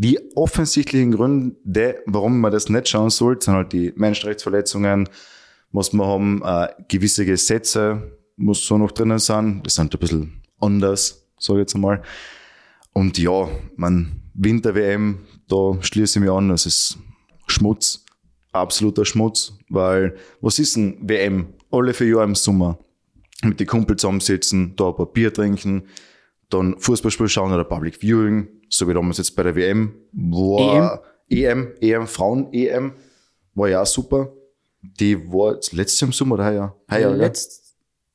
[0.01, 5.11] die offensichtlichen Gründe, warum man das nicht schauen sollte, sind halt die Menschenrechtsverletzungen,
[5.73, 10.41] was wir haben, äh, gewisse Gesetze, muss so noch drinnen sein, das sind ein bisschen
[10.59, 12.01] anders, sage ich jetzt einmal.
[12.95, 16.99] Und ja, man, Winter-WM, da schließe ich mich an, das ist
[17.47, 18.07] Schmutz,
[18.53, 21.53] absoluter Schmutz, weil, was ist denn WM?
[21.71, 22.79] Alle vier Jahre im Sommer
[23.43, 25.89] mit den Kumpels zusammensitzen, da ein paar Bier trinken,
[26.49, 31.75] dann Fußballspiel schauen oder Public Viewing, so wie damals jetzt bei der WM, war EM,
[31.81, 32.95] EM, Frauen-EM,
[33.55, 34.33] war ja auch super.
[34.81, 36.77] Die war jetzt letztes Jahr im Sommer oder heuer?
[36.91, 37.19] Heuer, gell?
[37.19, 37.60] Letzt,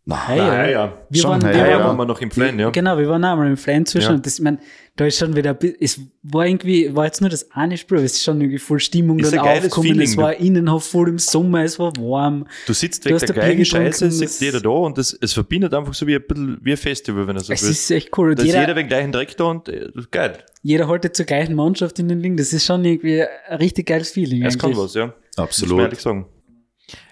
[0.07, 0.39] Nein.
[0.39, 0.97] Ah, ja.
[1.09, 1.77] Wir Schon waren, wir heuer, Ja, ja.
[1.79, 2.69] waren, waren wir noch im Plan, ja.
[2.69, 4.13] Genau, wir waren auch mal im Flan zwischen Ja.
[4.13, 4.59] und das, ich mein,
[4.95, 8.13] da ist schon wieder, es war irgendwie, war jetzt nur das eine Spiel, aber es
[8.13, 11.63] ist schon irgendwie voll Stimmung Ist dann aufgekommen, es Feeling, war Innenhof voll im Sommer,
[11.63, 12.45] es war warm.
[12.67, 15.73] Du sitzt Du weg hast der geilen Scheiße, sitzt jeder da und das, es verbindet
[15.73, 17.71] einfach so wie ein bisschen wie ein Festival, wenn er so Es will.
[17.71, 18.29] ist echt cool.
[18.29, 20.37] Und Da ist jeder, jeder jeder, wegen gleichen Dreck da und äh, ist geil.
[20.87, 22.37] haltet zur gleichen Mannschaft in den Ding.
[22.37, 24.43] Das ist schon irgendwie ein richtig geiles Feeling.
[24.45, 25.15] Es kann was, ja.
[25.35, 25.99] Absolut.
[25.99, 26.27] sagen.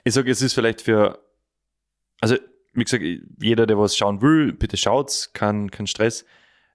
[0.03, 1.17] Ich sage, es ist vielleicht für,
[2.21, 2.35] also
[2.73, 3.03] wie gesagt,
[3.41, 6.25] jeder, der was schauen will, bitte schaut's, kein, kein Stress.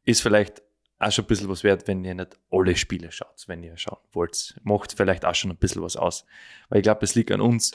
[0.05, 0.63] Ist vielleicht
[0.99, 3.99] auch schon ein bisschen was wert, wenn ihr nicht alle Spiele schaut, wenn ihr schauen
[4.13, 4.59] wollt.
[4.63, 6.25] Macht vielleicht auch schon ein bisschen was aus.
[6.69, 7.73] Weil ich glaube, es liegt an uns.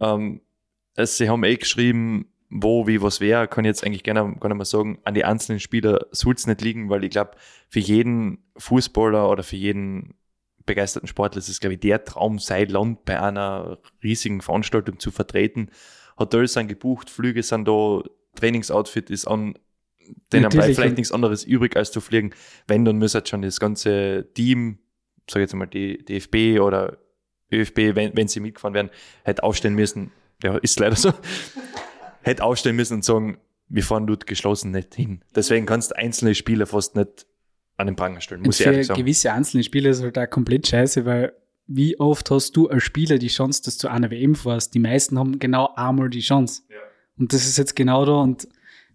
[0.00, 0.40] Ähm,
[0.96, 4.64] sie haben eh geschrieben, wo, wie, was wäre, kann ich jetzt eigentlich gerne, gerne mal
[4.64, 7.32] sagen, an die einzelnen Spieler soll es nicht liegen, weil ich glaube,
[7.68, 10.14] für jeden Fußballer oder für jeden
[10.64, 15.10] begeisterten Sportler ist es, glaube ich, der Traum, sein Land bei einer riesigen Veranstaltung zu
[15.10, 15.70] vertreten.
[16.18, 18.02] Hotels sind gebucht, Flüge sind da,
[18.36, 19.54] Trainingsoutfit ist an,
[20.32, 22.32] denen Natürlich, bleibt vielleicht und- nichts anderes übrig, als zu fliegen.
[22.66, 24.78] Wenn, dann muss halt schon das ganze Team,
[25.28, 26.98] sag jetzt mal die DFB oder
[27.52, 28.90] ÖFB, wenn, wenn sie mitgefahren werden,
[29.24, 31.12] hätte aufstehen müssen, ja, ist leider so,
[32.22, 35.22] hätte aufstehen müssen und sagen, wir fahren dort geschlossen nicht hin.
[35.34, 37.26] Deswegen kannst du einzelne Spieler fast nicht
[37.76, 39.00] an den Pranger stellen, Und muss ich für ehrlich sagen.
[39.00, 41.32] gewisse einzelne Spieler ist halt auch komplett scheiße, weil
[41.66, 44.74] wie oft hast du als Spieler die Chance, dass du einer WM fährst?
[44.74, 46.62] Die meisten haben genau einmal die Chance.
[47.18, 48.46] Und das ist jetzt genau da und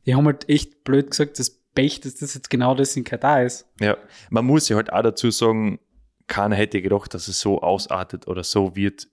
[0.05, 3.43] die haben halt echt blöd gesagt, das Pech, dass das jetzt genau das in Katar
[3.43, 3.65] ist.
[3.79, 3.97] Ja,
[4.29, 5.79] man muss ja halt auch dazu sagen,
[6.27, 9.07] keiner hätte gedacht, dass es so ausartet oder so wird,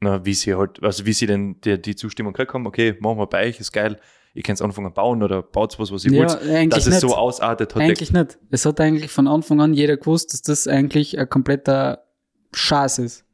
[0.00, 3.18] na, wie sie halt, also wie sie denn die, die Zustimmung gekriegt haben, okay, machen
[3.18, 3.98] wir bei euch, ist geil,
[4.34, 6.42] ihr könnt anfangen bauen oder baut was, was ihr Ja, wollt.
[6.42, 7.00] eigentlich Dass es nicht.
[7.00, 8.38] so ausartet, hat Eigentlich nicht.
[8.50, 12.04] Es hat eigentlich von Anfang an jeder gewusst, dass das eigentlich ein kompletter
[12.54, 13.24] Schatz ist.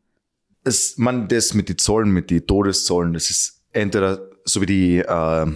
[0.64, 4.98] es, man, das mit den Zollen, mit den Todeszollen, das ist entweder so wie die,
[4.98, 5.46] äh,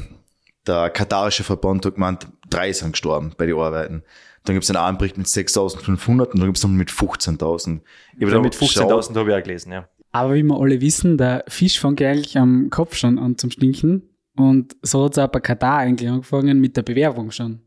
[0.67, 4.03] der katarische Verband hat gemeint, drei sind gestorben bei den Arbeiten.
[4.45, 7.81] Dann gibt es einen Anbericht mit 6.500 und dann gibt es noch mit 15.000.
[8.13, 9.89] Ich der, hab da mit geschaut, 15.000 habe ich auch gelesen, ja.
[10.11, 13.51] Aber wie wir alle wissen, der Fisch fängt ja eigentlich am Kopf schon an zum
[13.51, 14.03] Stinken.
[14.37, 17.61] Und so hat es auch bei Katar eigentlich angefangen mit der Bewerbung schon.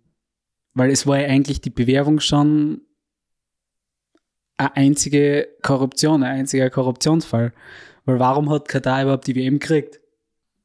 [0.74, 2.82] Weil es war ja eigentlich die Bewerbung schon
[4.58, 7.54] eine einzige Korruption, ein einziger Korruptionsfall.
[8.06, 10.00] Weil warum hat Katar überhaupt die WM gekriegt?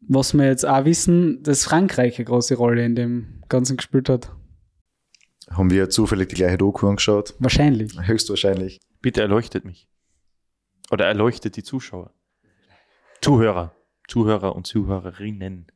[0.00, 4.30] Was wir jetzt auch wissen, dass Frankreich eine große Rolle in dem Ganzen gespielt hat.
[5.50, 7.34] Haben wir zufällig die gleiche Doku angeschaut?
[7.38, 7.92] Wahrscheinlich.
[8.00, 8.80] Höchstwahrscheinlich.
[9.00, 9.88] Bitte erleuchtet mich.
[10.90, 12.12] Oder erleuchtet die Zuschauer.
[13.20, 13.74] Zuhörer.
[14.08, 15.66] Zuhörer und Zuhörerinnen.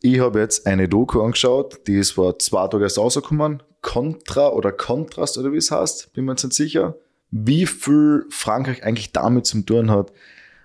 [0.00, 3.62] Ich habe jetzt eine Doku angeschaut, die ist vor zwei Tagen erst rausgekommen.
[3.82, 6.96] Contra oder Kontrast oder wie es heißt, bin mir jetzt nicht sicher,
[7.32, 10.12] wie viel Frankreich eigentlich damit zu tun hat.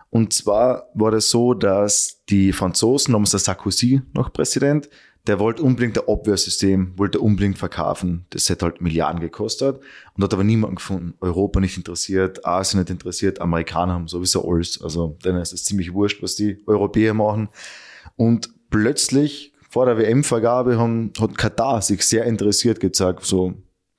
[0.09, 4.89] Und zwar war das so, dass die Franzosen, haben der Sarkozy noch Präsident,
[5.27, 8.25] der wollte unbedingt ein Abwehrsystem, wollte unbedingt verkaufen.
[8.29, 9.81] Das hätte halt Milliarden gekostet
[10.15, 11.15] und hat aber niemanden gefunden.
[11.19, 14.81] Europa nicht interessiert, Asien nicht interessiert, Amerikaner haben sowieso alles.
[14.81, 17.49] Also denen ist es ziemlich wurscht, was die Europäer machen.
[18.15, 20.79] Und plötzlich vor der WM-Vergabe
[21.19, 23.53] hat Katar sich sehr interessiert gezeigt, so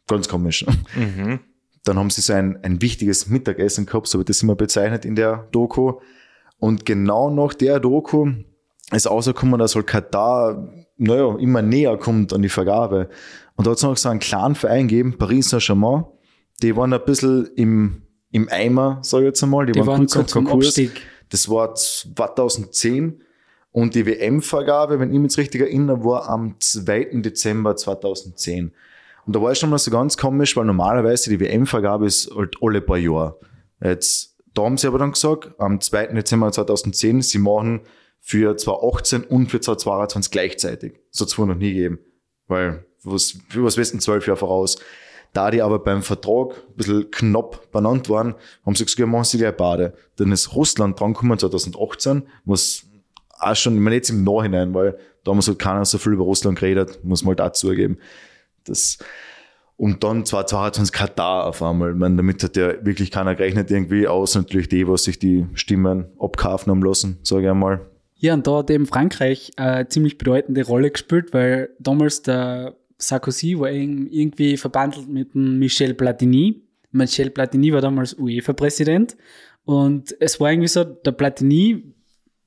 [0.07, 0.65] ganz komisch.
[0.97, 1.41] Mhm.
[1.89, 5.15] Dann haben sie so ein, ein wichtiges Mittagessen gehabt, so wird das immer bezeichnet in
[5.15, 5.95] der Doku.
[6.59, 8.31] Und genau nach der Doku
[8.93, 13.09] ist rausgekommen, dass halt Katar, naja, immer näher kommt an die Vergabe.
[13.57, 16.05] Und da hat es noch so einen kleinen Verein gegeben, Paris Saint-Germain.
[16.63, 19.65] Die waren ein bisschen im, im Eimer, sag ich jetzt einmal.
[19.65, 20.47] Die, die waren, waren kurz am.
[20.47, 21.01] Abstieg.
[21.31, 23.23] Das war 2010.
[23.73, 27.21] Und die WM-Vergabe, wenn ich mich jetzt richtig erinnere, war am 2.
[27.23, 28.73] Dezember 2010.
[29.29, 32.57] Und da war es schon mal so ganz komisch, weil normalerweise die WM-Vergabe ist halt
[32.63, 33.39] alle paar Jahre.
[33.79, 36.15] Jetzt, da haben sie aber dann gesagt, am 2.
[36.15, 37.83] Dezember 2010, sie machen
[38.21, 40.95] für 2018 und für 2022 gleichzeitig.
[41.11, 41.99] So hat es noch nie gegeben.
[42.47, 44.79] Weil, was, für was wissen zwölf Jahre voraus?
[45.35, 49.37] Da die aber beim Vertrag ein bisschen knapp benannt waren, haben sie gesagt, machen sie
[49.37, 49.93] gleich beide.
[50.17, 52.87] Dann ist Russland drangekommen 2018, was
[53.39, 56.59] auch schon, ich meine jetzt im Nachhinein, weil damals hat keiner so viel über Russland
[56.59, 57.99] geredet, muss man halt auch zugeben.
[58.69, 58.99] Das,
[59.77, 61.93] und dann 2022 Katar auf einmal.
[61.93, 65.47] Ich meine, damit hat ja wirklich keiner gerechnet irgendwie, außer natürlich die, was sich die
[65.55, 67.87] Stimmen abkaufen haben lassen, sage ich einmal.
[68.17, 73.59] Ja, und da hat eben Frankreich eine ziemlich bedeutende Rolle gespielt, weil damals der Sarkozy
[73.59, 76.63] war irgendwie verbandelt mit dem Michel Platini.
[76.91, 79.17] Michel Platini war damals UEFA-Präsident.
[79.65, 81.95] Und es war irgendwie so, der Platini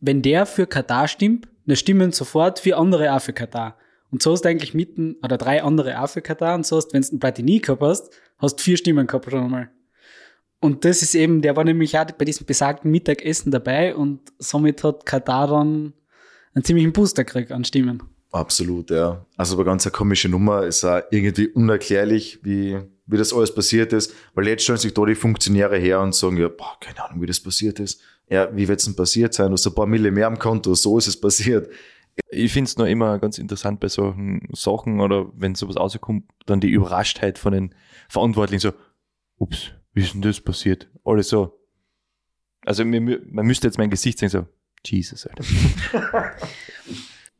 [0.02, 3.78] wenn der für Katar stimmt, dann stimmen sofort vier andere auch für Katar.
[4.12, 6.94] Und so hast du eigentlich mitten, oder drei andere auch für Katar, und so hast,
[6.94, 9.70] wenn du einen Platini gehabt hast, hast du vier Stimmen gehabt schon einmal.
[10.60, 14.84] Und das ist eben, der war nämlich auch bei diesem besagten Mittagessen dabei und somit
[14.84, 15.94] hat Katar dann
[16.54, 18.04] einen ziemlichen Booster gekriegt an Stimmen.
[18.32, 19.26] Absolut, ja.
[19.38, 23.92] Also eine ganz eine komische Nummer, ist auch irgendwie unerklärlich, wie, wie das alles passiert
[23.92, 27.22] ist, weil jetzt stellen sich da die Funktionäre her und sagen, ja, boah, keine Ahnung,
[27.22, 29.48] wie das passiert ist ja, wie wird es denn passiert sein?
[29.48, 31.70] Du hast ein paar Mille mehr am Konto, so ist es passiert.
[32.30, 36.60] Ich finde es noch immer ganz interessant bei solchen Sachen oder wenn sowas rauskommt, dann
[36.60, 37.76] die Überraschtheit von den
[38.10, 38.74] Verantwortlichen so,
[39.38, 40.90] ups, wie ist denn das passiert?
[41.04, 41.58] Alles so.
[42.66, 44.46] Also man müsste jetzt mein Gesicht sehen, so,
[44.86, 45.44] Jesus, Alter.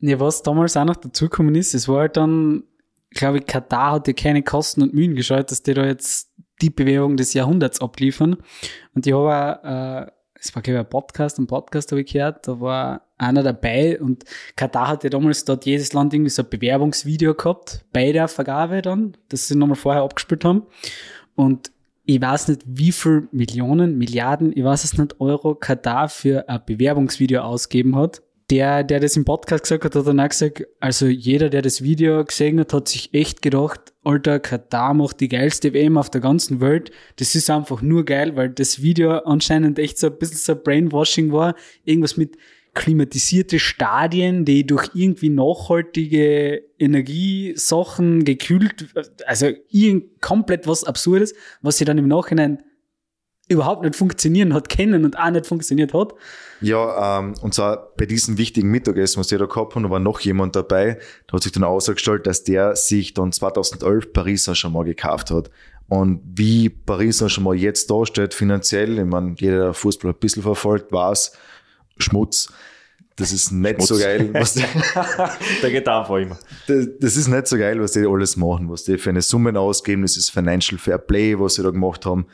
[0.00, 2.64] ja, was damals auch noch dazugekommen ist, es war halt dann,
[3.10, 6.70] glaube ich, Katar hat ja keine Kosten und Mühen geschaut, dass die da jetzt die
[6.70, 8.36] Bewegung des Jahrhunderts abliefern.
[8.94, 10.10] Und die haben äh,
[10.42, 14.00] es war, glaube ich, ein Podcast, ein Podcast habe ich gehört, da war einer dabei
[14.00, 14.24] und
[14.56, 18.82] Katar hat ja damals dort jedes Land irgendwie so ein Bewerbungsvideo gehabt, bei der Vergabe
[18.82, 20.64] dann, das sie nochmal vorher abgespielt haben.
[21.36, 21.70] Und
[22.04, 26.60] ich weiß nicht, wie viel Millionen, Milliarden, ich weiß es nicht, Euro Katar für ein
[26.66, 31.06] Bewerbungsvideo ausgeben hat der, der das im Podcast gesagt hat, hat dann auch gesagt, also
[31.06, 35.72] jeder, der das Video gesehen hat, hat sich echt gedacht, Alter, Katar macht die geilste
[35.72, 36.90] WM auf der ganzen Welt.
[37.16, 41.32] Das ist einfach nur geil, weil das Video anscheinend echt so ein bisschen so Brainwashing
[41.32, 41.54] war.
[41.84, 42.36] Irgendwas mit
[42.74, 48.86] klimatisierte Stadien, die durch irgendwie nachhaltige Energiesachen gekühlt,
[49.26, 52.62] also irgend komplett was Absurdes, was sie dann im Nachhinein
[53.52, 56.14] überhaupt nicht funktionieren hat kennen und auch nicht funktioniert hat.
[56.62, 59.98] Ja, ähm, und zwar bei diesem wichtigen Mittagessen, was die da gehabt haben, da war
[59.98, 64.72] noch jemand dabei, da hat sich dann ausgestellt, dass der sich dann 2011 Paris schon
[64.72, 65.50] mal gekauft hat.
[65.88, 70.42] Und wie Paris schon mal jetzt dasteht finanziell, ich meine, jeder, der Fußball ein bisschen
[70.42, 71.32] verfolgt, weiß,
[71.98, 72.50] Schmutz.
[73.16, 73.88] Das ist nicht Schmutz.
[73.88, 74.64] so geil, was die,
[75.62, 76.38] Der geht einfach immer.
[76.66, 79.56] Das, das, ist nicht so geil, was die alles machen, was die für eine Summen
[79.56, 80.02] ausgeben.
[80.02, 82.26] Das ist Financial Fair Play, was sie da gemacht haben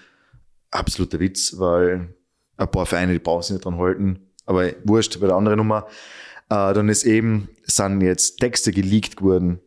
[0.70, 2.14] absoluter Witz, weil
[2.56, 4.20] ein paar Vereine, die brauchen sich nicht dran halten.
[4.46, 5.86] Aber wurscht, bei der anderen Nummer.
[6.50, 9.60] Äh, dann ist eben, sind jetzt Texte geleakt worden,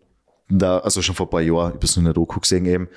[0.49, 2.65] da, also schon vor ein paar Jahren, ich habe es nur in der Doku gesehen
[2.65, 2.89] eben,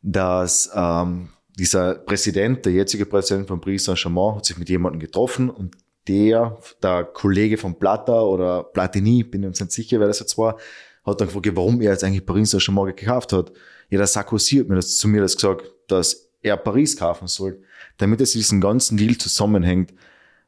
[0.00, 5.50] dass ähm, dieser Präsident, der jetzige Präsident von Paris Saint-Germain, hat sich mit jemandem getroffen
[5.50, 5.76] und
[6.08, 10.38] der, der Kollege von Plata oder Platini, bin ich mir nicht sicher, wer das jetzt
[10.38, 10.56] war,
[11.04, 13.52] hat dann gefragt, warum er jetzt eigentlich Paris Saint-Germain gekauft hat.
[13.90, 17.62] Ja, der Sarkozy hat mir das zu mir das gesagt, dass er Paris kaufen soll,
[17.98, 19.94] damit es diesen ganzen Deal zusammenhängt,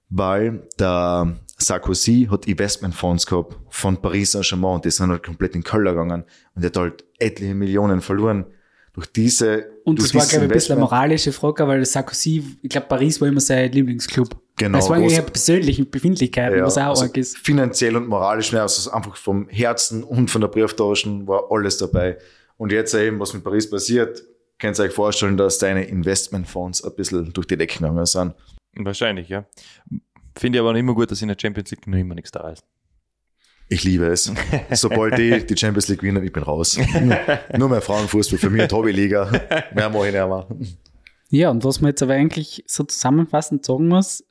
[0.09, 5.63] weil der Sarkozy hat Investmentfonds gehabt von Paris Saint-Germain und die sind halt komplett in
[5.63, 8.47] Köln gegangen und er hat halt etliche Millionen verloren
[8.93, 12.69] durch diese Und das war, glaube ich, ein bisschen eine moralische Frage, weil Sarkozy, ich
[12.69, 14.37] glaube, Paris war immer sein Lieblingsclub.
[14.57, 14.79] Genau.
[14.79, 17.37] Das war eine persönliche Befindlichkeit, ja, was auch also arg ist.
[17.39, 22.19] Finanziell und moralisch, also einfach vom Herzen und von der Brieftaschen war alles dabei.
[22.57, 24.23] Und jetzt eben, was mit Paris passiert,
[24.59, 28.35] könnt ihr euch vorstellen, dass deine Investmentfonds ein bisschen durch die Decke gegangen sind.
[28.77, 29.47] Wahrscheinlich, ja.
[30.37, 32.49] Finde ich aber noch immer gut, dass in der Champions League noch immer nichts da
[32.51, 32.65] ist.
[33.69, 34.31] Ich liebe es.
[34.73, 36.79] Sobald die die Champions League gewinnen, ich bin raus.
[37.57, 39.31] Nur, mehr Frauenfußball, für mich eine Hobbyliga.
[39.75, 40.47] Mehr mache ich nicht mehr.
[41.31, 44.25] Ja, und was man jetzt aber eigentlich so zusammenfassend sagen muss,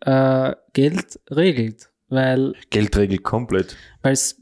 [0.00, 3.76] äh, Geld regelt, weil Geld regelt komplett.
[4.02, 4.39] weil es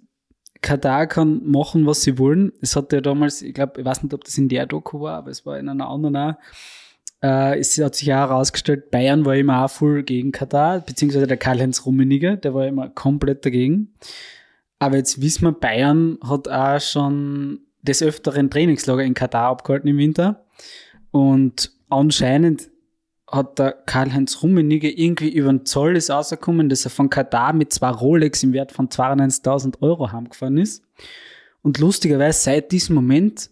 [0.61, 2.53] Katar kann machen, was sie wollen.
[2.61, 5.19] Es hat ja damals, ich glaube, ich weiß nicht, ob das in der Doku war,
[5.19, 6.35] aber es war in einer anderen auch.
[7.23, 11.37] Äh, es hat sich ja herausgestellt, Bayern war immer auch voll gegen Katar, beziehungsweise der
[11.37, 13.95] Karl-Heinz Rummenigge, der war immer komplett dagegen.
[14.79, 19.99] Aber jetzt wissen wir, Bayern hat auch schon des Öfteren Trainingslager in Katar abgehalten im
[19.99, 20.45] Winter.
[21.11, 22.71] Und anscheinend
[23.31, 27.73] hat der Karl-Heinz Rummenigge irgendwie über den Zoll ist rausgekommen, dass er von Katar mit
[27.73, 30.83] zwei Rolex im Wert von 92.000 Euro heimgefahren ist.
[31.63, 33.51] Und lustigerweise seit diesem Moment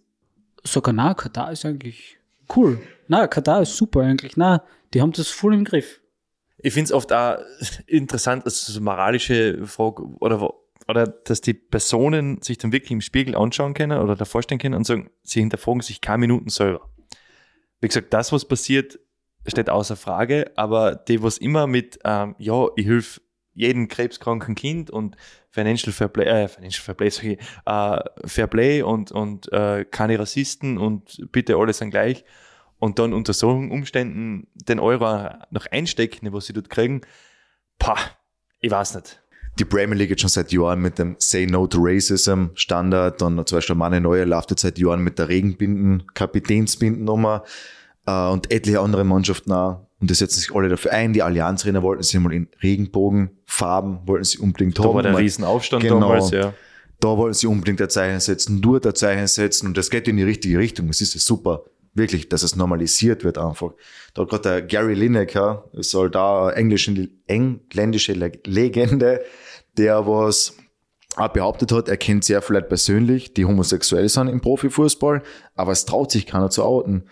[0.65, 2.19] sogar, na, Katar ist eigentlich
[2.57, 2.81] cool.
[3.09, 4.37] Na, Katar ist super eigentlich.
[4.37, 4.63] Na,
[4.95, 6.01] die haben das voll im Griff.
[6.59, 7.39] Ich finde es oft auch
[7.87, 10.55] interessant, dass so eine moralische Frage oder,
[10.89, 14.75] oder dass die Personen sich dann wirklich im Spiegel anschauen können oder da vorstellen können
[14.75, 16.89] und sagen, sie hinterfragen sich keine Minuten selber.
[17.81, 18.99] Wie gesagt, das, was passiert,
[19.47, 23.21] steht außer Frage, aber die, was immer mit, ähm, ja, ich helfe
[23.55, 25.17] jedem krebskranken Kind und
[25.51, 30.19] Financial Fair Play, äh, Financial Fair Play, ich, äh, Fair Play und, und äh, keine
[30.19, 32.25] Rassisten und bitte alle sind gleich
[32.79, 37.01] und dann unter solchen Umständen den Euro noch einstecken, was sie dort kriegen,
[37.79, 37.97] pah,
[38.61, 39.23] ich weiß nicht.
[39.59, 43.49] Die Premier League hat schon seit Jahren mit dem Say No to Racism Standard und
[43.49, 47.43] zum Beispiel Mane Neuer läuft jetzt seit Jahren mit der Regenbinden, Kapitänsbindennummer
[48.07, 49.87] äh, und etliche andere Mannschaften auch.
[50.01, 51.13] Und das setzen sich alle dafür ein.
[51.15, 55.83] Die Allianztrainer wollten sie mal in Regenbogenfarben, wollten sie unbedingt Da war der Mal- Riesenaufstand
[55.83, 56.01] Genau.
[56.01, 56.53] damals, ja.
[57.01, 60.17] da wollen sie unbedingt ein Zeichen setzen, dort ein Zeichen setzen und das geht in
[60.17, 60.89] die richtige Richtung.
[60.89, 61.65] Das ist ja super.
[61.95, 63.71] Wirklich, dass es normalisiert wird einfach.
[64.13, 69.23] Da hat gerade der Gary Lineker, ist halt da englische, engländische Le- Legende,
[69.79, 70.55] der was
[71.17, 75.23] auch behauptet hat, er kennt sehr viele Leute persönlich, die homosexuell sind im Profifußball,
[75.55, 77.05] aber es traut sich keiner zu outen.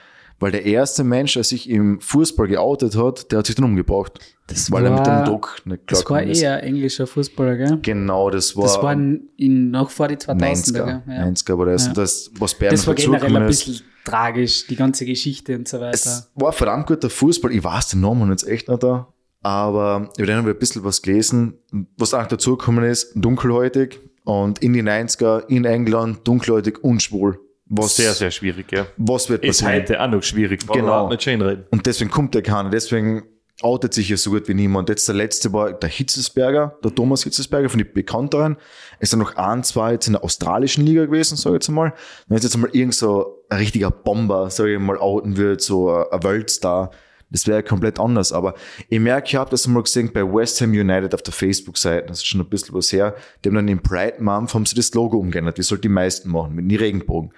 [0.45, 4.19] Weil der erste Mensch, der sich im Fußball geoutet hat, der hat sich dann umgebracht.
[4.47, 6.43] Das weil er mit war- dem Druck nicht Das war ist.
[6.43, 7.79] eher englischer Fußballer, gell?
[7.81, 11.03] Genau, das war, Das war in, noch vor die 2000er, 90er, gell?
[11.17, 11.23] Ja.
[11.25, 11.93] 90er, aber das, Ja.
[11.95, 13.65] das was Bern Das war generell ein ist.
[13.65, 15.95] bisschen tragisch, die ganze Geschichte und so weiter.
[15.95, 17.51] Es war verdammt guter Fußball.
[17.51, 19.09] Ich weiß den Namen jetzt echt nicht da.
[19.41, 21.55] Aber über den habe ich ein bisschen was gelesen.
[21.97, 23.99] Was auch dazugekommen ist, dunkelhäutig.
[24.25, 27.39] Und in die 90er in England dunkelhäutig und schwul.
[27.77, 28.87] Was, Sehr, sehr schwierig, ja.
[28.97, 29.83] was wird Ist passieren?
[29.83, 30.67] heute auch noch schwierig.
[30.67, 31.09] Genau.
[31.09, 31.65] Nicht schön reden.
[31.71, 32.71] Und deswegen kommt der keiner.
[32.71, 33.25] Deswegen
[33.63, 34.89] outet sich ja so gut wie niemand.
[34.89, 38.57] Jetzt der letzte war der Hitzesberger, der Thomas Hitzesberger von den Bekannteren.
[38.99, 41.93] Es sind noch ein, zwei jetzt in der australischen Liga gewesen, sage ich jetzt mal.
[42.29, 45.91] Wenn jetzt jetzt mal irgend so ein richtiger Bomber, sage ich mal, outen wird, so
[46.11, 46.91] ein Weltstar,
[47.31, 48.33] das wäre komplett anders.
[48.33, 48.55] Aber
[48.89, 52.19] ich merke, ich habe das mal gesehen bei West Ham United auf der Facebook-Seite, das
[52.19, 53.15] ist schon ein bisschen was her.
[53.45, 56.29] Die haben dann im Pride Month haben sie das Logo umgeändert, wie halt die meisten
[56.31, 57.33] machen, mit den Regenbogen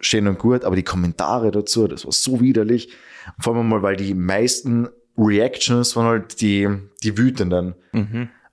[0.00, 2.92] schön und gut, aber die Kommentare dazu, das war so widerlich.
[3.40, 6.68] Vor allem mal, weil die meisten Reactions waren halt die,
[7.02, 7.74] die wütenden.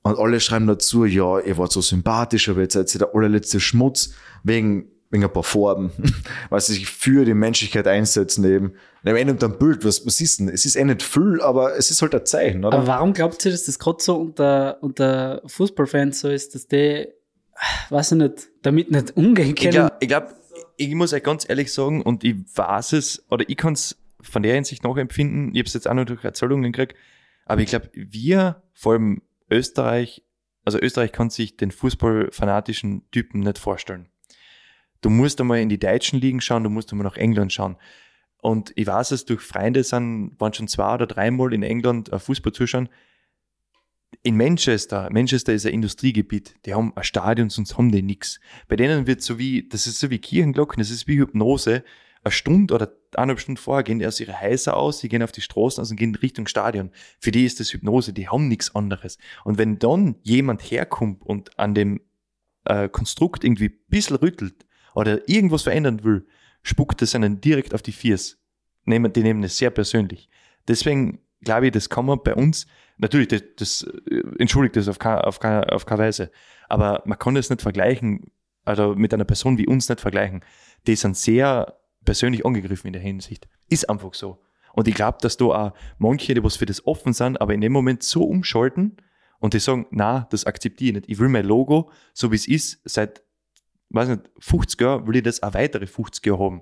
[0.02, 3.60] Und alle schreiben dazu, ja, ihr wart so sympathisch, aber jetzt seid ihr der allerletzte
[3.60, 5.92] Schmutz wegen, wegen ein paar Farben,
[6.50, 8.68] weil sie sich für die Menschlichkeit einsetzen eben.
[9.04, 10.50] Und am Ende unter dem Bild, was, was ist denn?
[10.50, 12.78] Es ist eh nicht viel, aber es ist halt ein Zeichen, oder?
[12.78, 17.08] Aber warum glaubt ihr, dass das gerade so unter, unter Fußballfans so ist, dass die,
[17.90, 19.72] weiß ich nicht, damit nicht umgehen Ich können?
[19.72, 20.34] glaube, ich, glaub,
[20.78, 24.44] ich muss euch ganz ehrlich sagen, und ich weiß es, oder ich kann es von
[24.44, 26.96] der Hinsicht nachempfinden, ich habe es jetzt auch noch durch Erzählungen gekriegt,
[27.46, 30.24] aber ich glaube, wir, vor allem Österreich,
[30.64, 34.10] also Österreich kann sich den fußballfanatischen Typen nicht vorstellen.
[35.02, 37.78] Du musst einmal in die deutschen Ligen schauen, du musst einmal nach England schauen.
[38.42, 42.20] Und ich weiß es, durch Freunde sind, waren schon zwei oder dreimal in England äh,
[42.20, 42.90] Fußball zuschauen.
[44.24, 48.40] In Manchester, Manchester ist ein Industriegebiet, die haben ein Stadion, sonst haben die nichts.
[48.68, 51.84] Bei denen wird so wie, das ist so wie Kirchenglocken, das ist wie Hypnose.
[52.24, 55.32] Eine Stunde oder eineinhalb Stunden vorher gehen die aus ihre Häuser aus, sie gehen auf
[55.32, 56.92] die Straßen aus und gehen Richtung Stadion.
[57.20, 59.18] Für die ist das Hypnose, die haben nichts anderes.
[59.44, 62.02] Und wenn dann jemand herkommt und an dem
[62.66, 66.26] äh, Konstrukt irgendwie ein bisschen rüttelt oder irgendwas verändern will,
[66.64, 67.94] spuckt es einen direkt auf die.
[68.86, 70.30] Nehmen, die nehmen es sehr persönlich.
[70.68, 72.68] Deswegen glaube ich, das kann man bei uns,
[72.98, 76.32] natürlich, das, das äh, entschuldigt das auf keine, auf, keine, auf keine Weise,
[76.70, 78.32] aber man kann das nicht vergleichen,
[78.64, 80.44] also mit einer Person wie uns nicht vergleichen.
[80.88, 83.48] Die sind sehr persönlich angegriffen in der Hinsicht.
[83.70, 84.40] Ist einfach so.
[84.74, 87.62] Und ich glaube, dass da auch manche, die was für das offen sind, aber in
[87.62, 88.98] dem Moment so umschalten
[89.40, 91.10] und die sagen, na, das akzeptiere ich nicht.
[91.10, 93.24] Ich will mein Logo, so wie es ist, seit,
[93.90, 96.62] weiß nicht, 50 Jahren will ich das auch weitere 50 Jahre haben.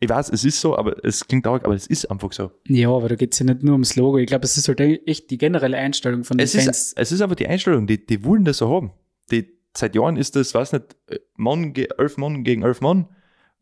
[0.00, 2.50] Ich weiß, es ist so, aber es klingt traurig, aber es ist einfach so.
[2.66, 4.18] Ja, aber da geht es ja nicht nur ums Logo.
[4.18, 6.66] Ich glaube, es ist halt echt die generelle Einstellung von den Es Fans.
[6.66, 8.92] ist, es ist aber die Einstellung, die, die wollen das so haben.
[9.30, 10.96] Die, seit Jahren ist das, weiß nicht,
[11.36, 13.08] Mann, ge- elf Mann gegen elf Mann,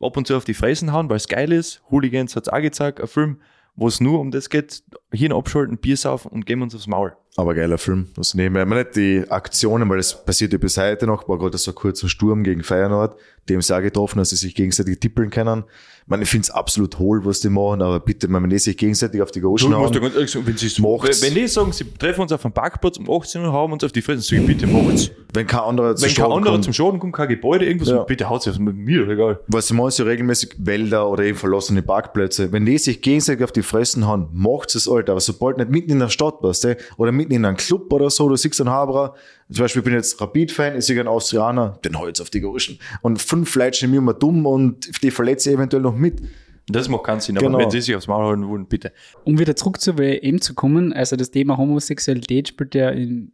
[0.00, 1.82] ab und zu auf die Fressen hauen, weil es geil ist.
[1.90, 3.40] Hooligans hat es auch gezeigt, ein Film,
[3.76, 7.12] wo es nur um das geht, Hirn abschalten, Bier saufen und geben uns aufs Maul.
[7.36, 8.08] Aber geiler Film.
[8.16, 11.56] Also nehmen wir nicht die Aktionen, weil das passiert ja bis heute noch, war gerade
[11.56, 13.16] so ein kurzer Sturm gegen Feyenoord,
[13.50, 15.64] haben sie auch getroffen, dass sie sich gegenseitig tippeln können.
[16.04, 18.76] Ich meine, ich finde es absolut hohl, was die machen, aber bitte, wenn die sich
[18.76, 19.94] gegenseitig auf die Goschen hauen.
[19.94, 20.82] wenn, sie
[21.22, 23.92] wenn die sagen, sie treffen uns auf dem Parkplatz um 18 Uhr, hauen uns auf
[23.92, 25.10] die Fresse, sag ich, bitte macht's.
[25.32, 26.64] Wenn kein anderer zu Wenn kein Schaden anderer kommt.
[26.64, 28.02] zum Schaden kommt, kein Gebäude, irgendwas, Ja.
[28.02, 29.40] bitte haut sich mit mir, egal.
[29.46, 32.50] was sie machen, so regelmäßig Wälder oder eben verlassene Parkplätze.
[32.52, 35.12] Wenn die sich gegenseitig auf die Fressen hauen, macht's es, Alter.
[35.12, 38.10] Aber sobald nicht mitten in der Stadt warst, ey, oder mitten in einem Club oder
[38.10, 39.14] so, du siehst einen Haberer,
[39.50, 42.40] zum Beispiel, ich bin jetzt Rapid-Fan, ich sehe einen Austrianer, den ich jetzt auf die
[42.40, 42.78] Goschen.
[43.02, 46.20] Und fünf Leute stehen mir immer dumm und die verletze ich eventuell noch mit.
[46.68, 47.58] Das macht keinen Sinn, aber Genau.
[47.58, 48.92] wenn sie sich aufs Maul holen wollen, bitte.
[49.24, 53.32] Um wieder zurück zur WM zu kommen, also das Thema Homosexualität spielt ja in,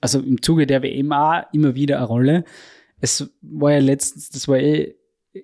[0.00, 2.44] also im Zuge der WM auch immer wieder eine Rolle.
[3.00, 4.97] Es war ja letztens, das war eh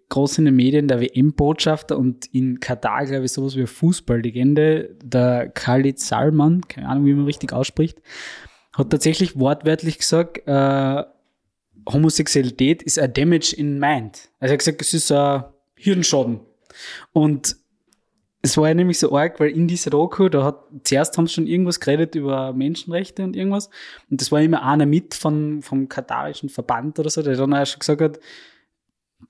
[0.08, 4.96] groß in den Medien, der WM-Botschafter und in Katar, glaube ich, sowas wie eine Fußballlegende,
[5.02, 8.00] der Khalid Salman, keine Ahnung, wie man richtig ausspricht,
[8.72, 11.04] hat tatsächlich wortwörtlich gesagt, äh,
[11.88, 14.30] Homosexualität ist a damage in mind.
[14.40, 15.44] Also er hat gesagt, es ist ein
[15.76, 16.40] Hirnschaden.
[17.12, 17.56] Und
[18.42, 21.34] es war ja nämlich so arg, weil in dieser Doku, da hat, zuerst haben sie
[21.34, 23.70] schon irgendwas geredet über Menschenrechte und irgendwas.
[24.10, 27.66] Und das war immer einer mit von, vom katarischen Verband oder so, der dann auch
[27.66, 28.20] schon gesagt hat,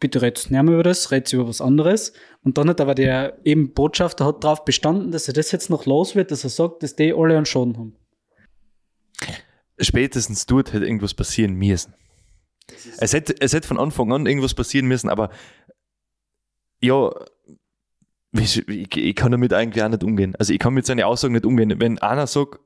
[0.01, 2.13] bitte red's nicht mehr über das, red's über was anderes.
[2.43, 5.87] Und dann hat aber der eben Botschafter hat darauf bestanden, dass er das jetzt noch
[5.87, 7.97] los wird, dass er sagt, dass die alle einen Schaden haben.
[9.79, 11.95] Spätestens dort hätte irgendwas passieren müssen.
[12.99, 15.31] Es hätte, es hätte von Anfang an irgendwas passieren müssen, aber
[16.81, 17.11] ja,
[18.33, 20.35] ich, ich kann damit eigentlich auch nicht umgehen.
[20.37, 21.81] Also ich kann mit seinen Aussagen nicht umgehen.
[21.81, 22.61] Wenn einer sagt,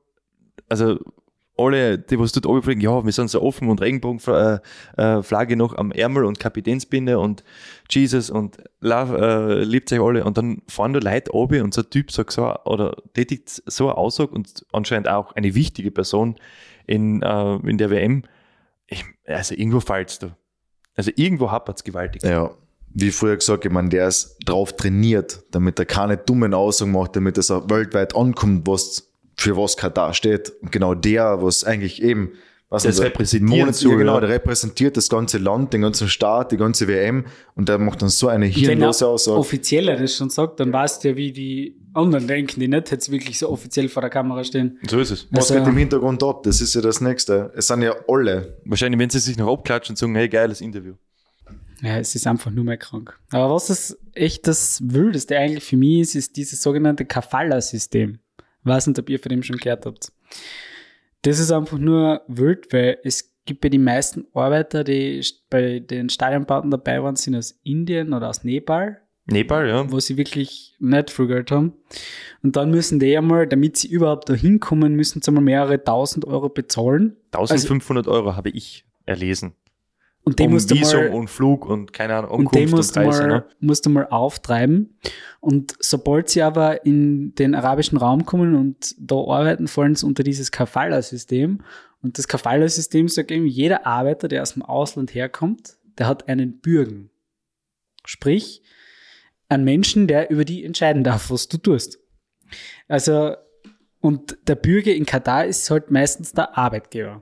[0.67, 0.99] also
[1.59, 4.61] alle, die was dort oben fliegen, ja, wir sind so offen und Regenbogenflagge
[4.97, 7.43] äh, Flagge noch am Ärmel und Kapitänsbinde und
[7.89, 11.81] Jesus und love, äh, liebt euch alle und dann fahren da Leute oben und so
[11.81, 16.35] ein Typ sagt so oder tätigt so eine Aussage und anscheinend auch eine wichtige Person
[16.87, 18.23] in, äh, in der WM.
[18.87, 20.35] Ich, also irgendwo fällt's da.
[20.95, 22.23] Also irgendwo hapert's gewaltig.
[22.23, 22.51] Ja.
[22.91, 27.15] Wie früher gesagt, ich meine, der ist drauf trainiert, damit er keine dummen Aussagen macht,
[27.15, 29.08] damit es auch weltweit ankommt, was
[29.39, 30.51] für was Katar steht.
[30.61, 32.33] Und genau der, was eigentlich eben,
[32.69, 36.87] was Das repräsentiert so, genau, der repräsentiert das ganze Land, den ganzen Staat, die ganze
[36.87, 37.25] WM
[37.55, 39.37] und der macht dann so eine Wenn hirnlose Aussage.
[39.39, 43.11] offizieller das schon sagt, dann weißt du ja, wie die anderen denken, die nicht jetzt
[43.11, 44.77] wirklich so offiziell vor der Kamera stehen.
[44.87, 45.27] So ist es.
[45.31, 46.43] Was Also- geht im Hintergrund ab?
[46.43, 47.51] Das ist ja das Nächste.
[47.55, 48.57] Es sind ja alle.
[48.65, 50.93] Wahrscheinlich, wenn sie sich noch abklatschen und sagen, hey, geiles Interview.
[51.81, 53.17] Ja, es ist einfach nur mehr krank.
[53.31, 58.19] Aber was das echt das Wildeste eigentlich für mich ist, ist dieses sogenannte Kafala-System.
[58.63, 60.11] Weiß nicht, ob ihr von dem schon gehört habt.
[61.21, 66.09] Das ist einfach nur wild, weil es gibt ja die meisten Arbeiter, die bei den
[66.09, 69.01] Stadionbauten dabei waren, sind aus Indien oder aus Nepal,
[69.31, 69.91] Nepal, ja.
[69.91, 71.73] wo sie wirklich nicht viel Geld haben.
[72.41, 76.25] Und dann müssen die einmal, damit sie überhaupt da hinkommen, müssen sie einmal mehrere tausend
[76.25, 77.15] Euro bezahlen.
[77.31, 79.53] 1500 Euro habe ich erlesen.
[80.29, 83.01] Und um musst du Visum mal, und Flug und keine Ahnung, und den musst du,
[83.01, 83.27] Reise.
[83.27, 83.45] mal, Ne?
[83.59, 84.97] musst du mal auftreiben.
[85.39, 90.23] Und sobald sie aber in den arabischen Raum kommen und da arbeiten, fallen sie unter
[90.23, 91.61] dieses Kafala-System.
[92.01, 96.59] Und das Kafala-System sagt eben, jeder Arbeiter, der aus dem Ausland herkommt, der hat einen
[96.59, 97.09] Bürgen.
[98.05, 98.61] Sprich,
[99.49, 101.99] einen Menschen, der über die entscheiden darf, was du tust.
[102.87, 103.35] Also,
[103.99, 107.21] und der Bürger in Katar ist halt meistens der Arbeitgeber.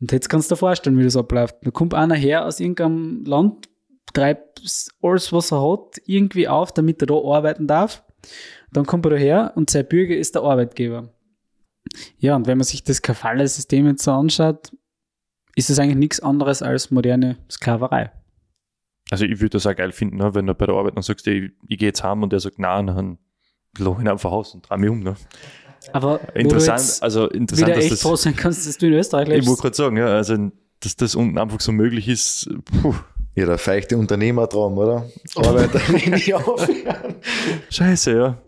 [0.00, 1.56] Und jetzt kannst du dir vorstellen, wie das abläuft.
[1.62, 3.68] Da kommt einer her aus irgendeinem Land,
[4.12, 4.60] treibt
[5.02, 8.04] alles, was er hat, irgendwie auf, damit er da arbeiten darf.
[8.72, 11.12] Dann kommt er da her und sein Bürger ist der Arbeitgeber.
[12.18, 14.72] Ja, und wenn man sich das Kafala-System jetzt so anschaut,
[15.54, 18.10] ist es eigentlich nichts anderes als moderne Sklaverei.
[19.10, 20.34] Also ich würde das auch geil finden, ne?
[20.34, 22.58] wenn du bei der Arbeit dann sagst, ich, ich gehe jetzt heim und der sagt,
[22.58, 23.18] nein, dann
[23.78, 25.00] lass ihn einfach aus und dreh mich um.
[25.00, 25.14] Ne?
[25.92, 29.34] Aber Interessant, also interessant, dass echt das, froh sein kannst, dass du in Österreich ich
[29.34, 29.48] lebst.
[29.48, 32.50] wollte gerade sagen, ja, also dass das unten einfach so möglich ist,
[32.82, 32.94] puh,
[33.34, 35.08] Ja, der feichte Unternehmertraum, oder?
[35.36, 37.14] Arbeiter wenig aufhören.
[37.70, 38.38] scheiße, ja.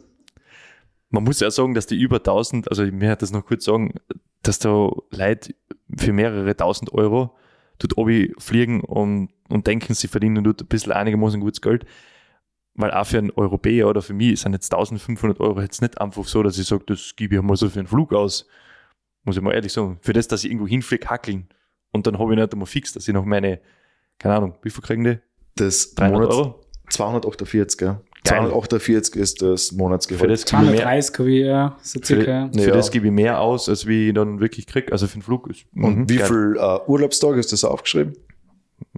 [1.10, 3.94] Man muss ja sagen, dass die über 1000, also ich möchte das noch kurz sagen,
[4.42, 5.54] dass da Leute
[5.96, 7.34] für mehrere tausend Euro
[7.78, 11.86] dort obi fliegen und, und denken, sie verdienen dort ein bisschen einigermaßen gutes Geld.
[12.80, 16.24] Weil auch für einen Europäer oder für mich sind jetzt 1500 Euro jetzt nicht einfach
[16.24, 18.46] so, dass ich sage, das gebe ich mal so für einen Flug aus.
[19.24, 19.98] Muss ich mal ehrlich sagen.
[20.00, 21.48] Für das, dass ich irgendwo hinfliege, hackeln.
[21.92, 23.60] Und dann habe ich nicht einmal fix, dass ich noch meine,
[24.18, 25.18] keine Ahnung, wie viel kriegen die?
[25.56, 26.60] Das 300 Monats- Euro?
[26.90, 28.00] 248, ja.
[28.24, 30.20] 248 ist das Monatsgehalt.
[30.20, 32.50] Für das gebe ich mehr, 230 habe ich, ja, so für, circa.
[32.52, 32.70] für Ja.
[32.72, 34.92] das gebe ich mehr aus, als wie ich dann wirklich krieg.
[34.92, 36.26] Also für den Flug ist Und mhm, wie geil.
[36.26, 38.14] viel äh, Urlaubstage ist das aufgeschrieben?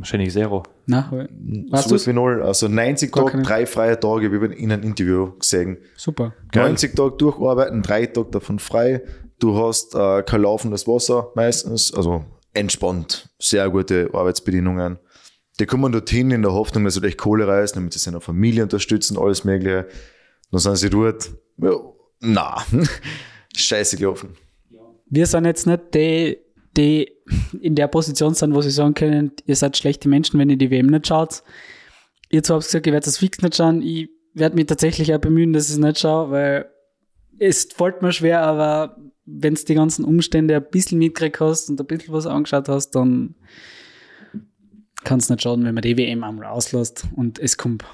[0.01, 0.62] Wahrscheinlich Zero.
[0.86, 1.28] Nein, weil-
[1.70, 2.42] weißt so was wie null.
[2.42, 3.42] Also 90 Gar Tage, keine.
[3.44, 5.78] drei freie Tage, wie wir in einem Interview gesehen.
[5.96, 6.34] super.
[6.53, 6.64] Geil.
[6.68, 9.03] 90 Tage durcharbeiten, drei Tage davon frei.
[9.38, 12.24] Du hast äh, kein laufendes Wasser meistens, also
[12.55, 13.28] entspannt.
[13.38, 14.98] Sehr gute Arbeitsbedingungen.
[15.59, 18.62] Die kommen dorthin in der Hoffnung, dass sie echt Kohle reißen, damit sie seine Familie
[18.62, 19.86] unterstützen, alles Mögliche.
[20.51, 21.30] Dann sind sie dort.
[21.59, 21.70] Ja,
[22.20, 22.57] na,
[23.57, 24.30] scheiße gelaufen.
[25.12, 26.38] Wir sind jetzt nicht die,
[26.80, 27.12] die
[27.60, 30.70] in der Position sind, wo sie sagen können, ihr seid schlechte Menschen, wenn ihr die
[30.70, 31.42] WM nicht schaut.
[32.30, 33.82] Ihr zwei habt gesagt, ihr werdet das fix nicht schauen.
[33.82, 36.70] Ich werde mich tatsächlich auch bemühen, dass ich es nicht schaue, weil
[37.38, 41.80] es fällt mir schwer, aber wenn du die ganzen Umstände ein bisschen mitgekriegt hast und
[41.80, 43.34] ein bisschen was angeschaut hast, dann
[45.04, 47.84] kann es nicht schaden, wenn man die WM einmal auslässt und es kommt,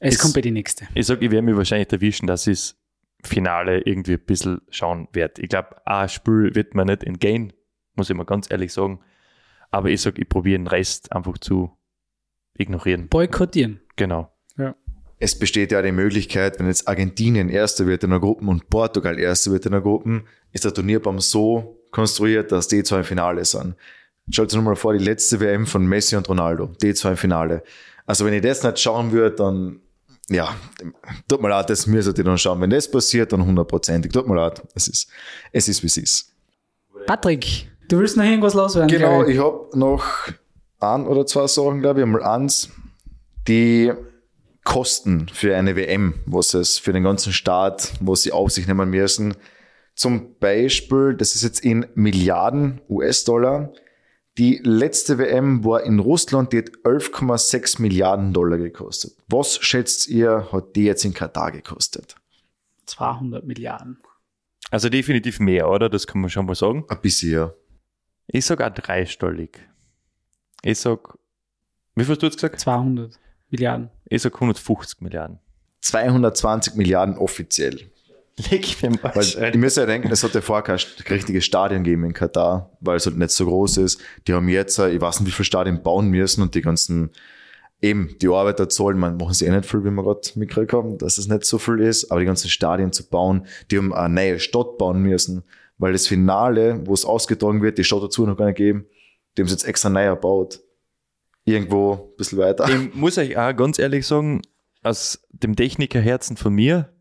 [0.00, 0.86] es Ist- kommt bei die nächste.
[0.94, 2.76] Ich sag, ich werde mich wahrscheinlich erwischen, dass ich das
[3.24, 5.42] Finale irgendwie ein bisschen schauen werde.
[5.42, 7.52] Ich glaube, ein Spiel wird mir nicht entgehen,
[7.94, 9.00] muss ich mal ganz ehrlich sagen.
[9.70, 11.70] Aber ich sag, ich probiere den Rest einfach zu
[12.56, 13.08] ignorieren.
[13.08, 13.80] Boykottieren.
[13.96, 14.32] Genau.
[15.22, 19.18] Es besteht ja die Möglichkeit, wenn jetzt Argentinien Erster wird in der Gruppe und Portugal
[19.18, 23.44] Erster wird in der Gruppe, ist der Turnierbaum so konstruiert, dass die zwei im Finale
[23.44, 23.74] sind.
[24.30, 27.16] Schaut euch nur mal vor, die letzte WM von Messi und Ronaldo, die zwei im
[27.18, 27.62] Finale.
[28.06, 29.80] Also wenn ich das nicht schauen würde, dann,
[30.30, 30.56] ja,
[31.28, 32.58] tut mir leid, das müsstet ihr dann schauen.
[32.62, 34.12] Wenn das passiert, dann hundertprozentig.
[34.12, 35.10] Tut mir leid, es ist,
[35.52, 36.34] es ist, wie es ist.
[37.06, 38.88] Patrick, du willst noch irgendwas loswerden?
[38.88, 39.34] Genau, ich.
[39.34, 40.04] ich habe noch
[40.78, 42.04] ein oder zwei Sachen, glaube ich.
[42.04, 42.70] Einmal eins,
[43.46, 43.92] die
[44.64, 48.90] Kosten für eine WM, was es für den ganzen Staat, was sie auf sich nehmen
[48.90, 49.34] müssen.
[49.94, 53.72] Zum Beispiel, das ist jetzt in Milliarden US-Dollar.
[54.38, 59.12] Die letzte WM war in Russland, die hat 11,6 Milliarden Dollar gekostet.
[59.28, 62.14] Was schätzt ihr, hat die jetzt in Katar gekostet?
[62.86, 63.98] 200 Milliarden.
[64.70, 65.88] Also definitiv mehr, oder?
[65.88, 66.84] Das kann man schon mal sagen.
[66.88, 67.52] Ein bisschen, ja.
[68.32, 69.58] Ich sag auch dreistellig.
[70.62, 71.18] Ich sag,
[71.96, 72.60] wie viel hast du jetzt gesagt?
[72.60, 73.18] 200
[73.50, 73.90] Milliarden.
[74.06, 75.38] Ich sag 150 Milliarden.
[75.80, 77.80] 220 Milliarden offiziell.
[78.50, 79.14] Leg mir mal.
[79.14, 80.78] Weil, ich muss ja denken, es hat ja vorher kein
[81.10, 84.00] richtiges Stadion gegeben in Katar, weil es halt nicht so groß ist.
[84.28, 87.10] Die haben jetzt, äh, ich weiß nicht, wie viele Stadien bauen müssen und die ganzen,
[87.82, 90.98] eben, die Arbeiter zahlen, man machen sie eh nicht viel, wie wir gerade mitgekriegt haben,
[90.98, 94.14] dass es nicht so viel ist, aber die ganzen Stadien zu bauen, die haben eine
[94.14, 95.42] neue Stadt bauen müssen,
[95.80, 98.86] weil das Finale, wo es ausgetragen wird, die Stadt dazu noch gar nicht geben,
[99.38, 100.60] haben es jetzt extra neu erbaut.
[101.44, 102.68] Irgendwo ein bisschen weiter.
[102.68, 104.42] Ich muss euch auch ganz ehrlich sagen,
[104.82, 106.92] aus dem Technikerherzen von mir,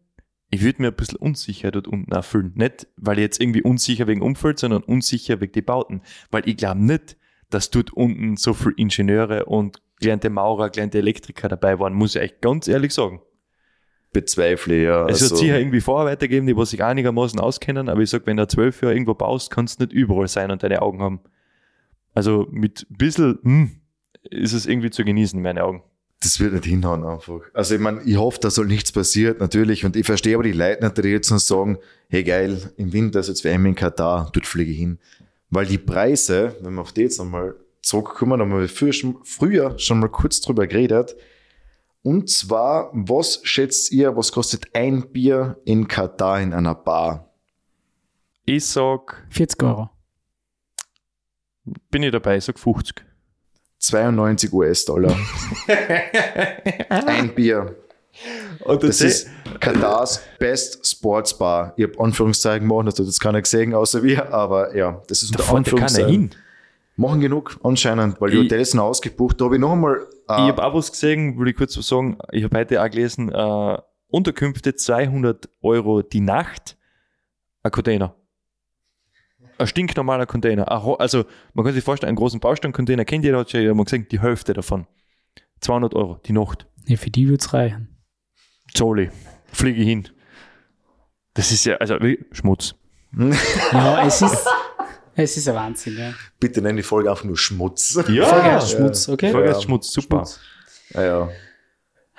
[0.50, 2.54] ich würde mir ein bisschen unsicher dort unten erfüllen.
[2.56, 6.02] Nicht, weil ich jetzt irgendwie unsicher wegen Umfeld, sondern unsicher wegen die Bauten.
[6.32, 7.18] Weil ich glaube nicht,
[7.50, 12.22] dass dort unten so viele Ingenieure und gelernte Maurer, gelernte Elektriker dabei waren, muss ich
[12.22, 13.22] euch ganz ehrlich sagen.
[14.12, 15.06] Bezweifle, ja.
[15.08, 18.26] Es also- wird sicher irgendwie Vorarbeiter geben, die was sich einigermaßen auskennen, aber ich sag,
[18.26, 21.20] wenn du zwölf Jahre irgendwo baust, kannst du nicht überall sein und deine Augen haben.
[22.14, 23.72] Also mit ein bisschen, hm,
[24.30, 25.84] ist es irgendwie zu genießen in meinen Augen.
[26.22, 27.40] das wird nicht hinhauen einfach.
[27.54, 29.86] Also ich meine, ich hoffe, da soll nichts passiert, natürlich.
[29.86, 31.78] Und ich verstehe aber die Leute nicht, die jetzt noch sagen,
[32.10, 35.00] hey geil, im Winter ist jetzt WM in Katar, dort fliege ich hin.
[35.50, 39.16] Weil die Preise, wenn wir auf die jetzt nochmal zurückkommen, da haben wir früher schon,
[39.24, 41.16] früher schon mal kurz drüber geredet.
[42.02, 47.30] Und zwar, was schätzt ihr, was kostet ein Bier in Katar in einer Bar?
[48.46, 49.90] Ich sag, 40 Euro.
[51.92, 53.06] bin ich dabei, ich sag 50.
[53.80, 55.16] 92 US-Dollar.
[56.90, 57.76] ein Bier.
[58.66, 59.30] Und Das ist
[59.60, 61.74] Katars Best Sports Bar.
[61.78, 65.38] Ich habe Anführungszeichen gemacht, das hat jetzt keiner gesehen, außer wir, aber ja, das ist
[65.38, 66.10] da unter fährt ja keiner Anführungszeichen.
[66.10, 66.36] hin.
[67.00, 69.40] Machen genug anscheinend, weil die Ich- Hotels sind ausgebucht.
[69.40, 70.06] Da habe ich noch einmal.
[70.12, 72.18] Ich Äh, habe auch was gesehen, will ich kurz was sagen.
[72.32, 73.78] Ich habe heute auch gelesen, äh,
[74.08, 76.78] Unterkünfte 200 Euro die Nacht,
[77.64, 78.16] ein Container.
[79.58, 80.70] Ein stinknormaler Container.
[81.00, 84.08] Also, man kann sich vorstellen, einen großen Baustellencontainer kennt jeder, hat schon jeder mal gesehen,
[84.12, 84.88] die Hälfte davon.
[85.62, 86.66] 200 Euro die Nacht.
[86.86, 87.98] Ja, für die wird's reichen.
[88.74, 89.10] Zoli.
[89.52, 90.08] Fliege ich hin.
[91.34, 92.76] Das ist ja, also, wie- Schmutz.
[93.72, 94.48] Ja, es ist,
[95.24, 96.14] es ist ein Wahnsinn, ja.
[96.40, 97.96] bitte nenn die Folge einfach nur Schmutz.
[98.08, 98.26] Ja.
[98.26, 99.32] Folge heißt Schmutz, okay?
[99.32, 99.62] Folge Ja.
[99.62, 100.18] Schmutz, super.
[100.18, 100.40] Schmutz.
[100.92, 101.30] Ja, ja.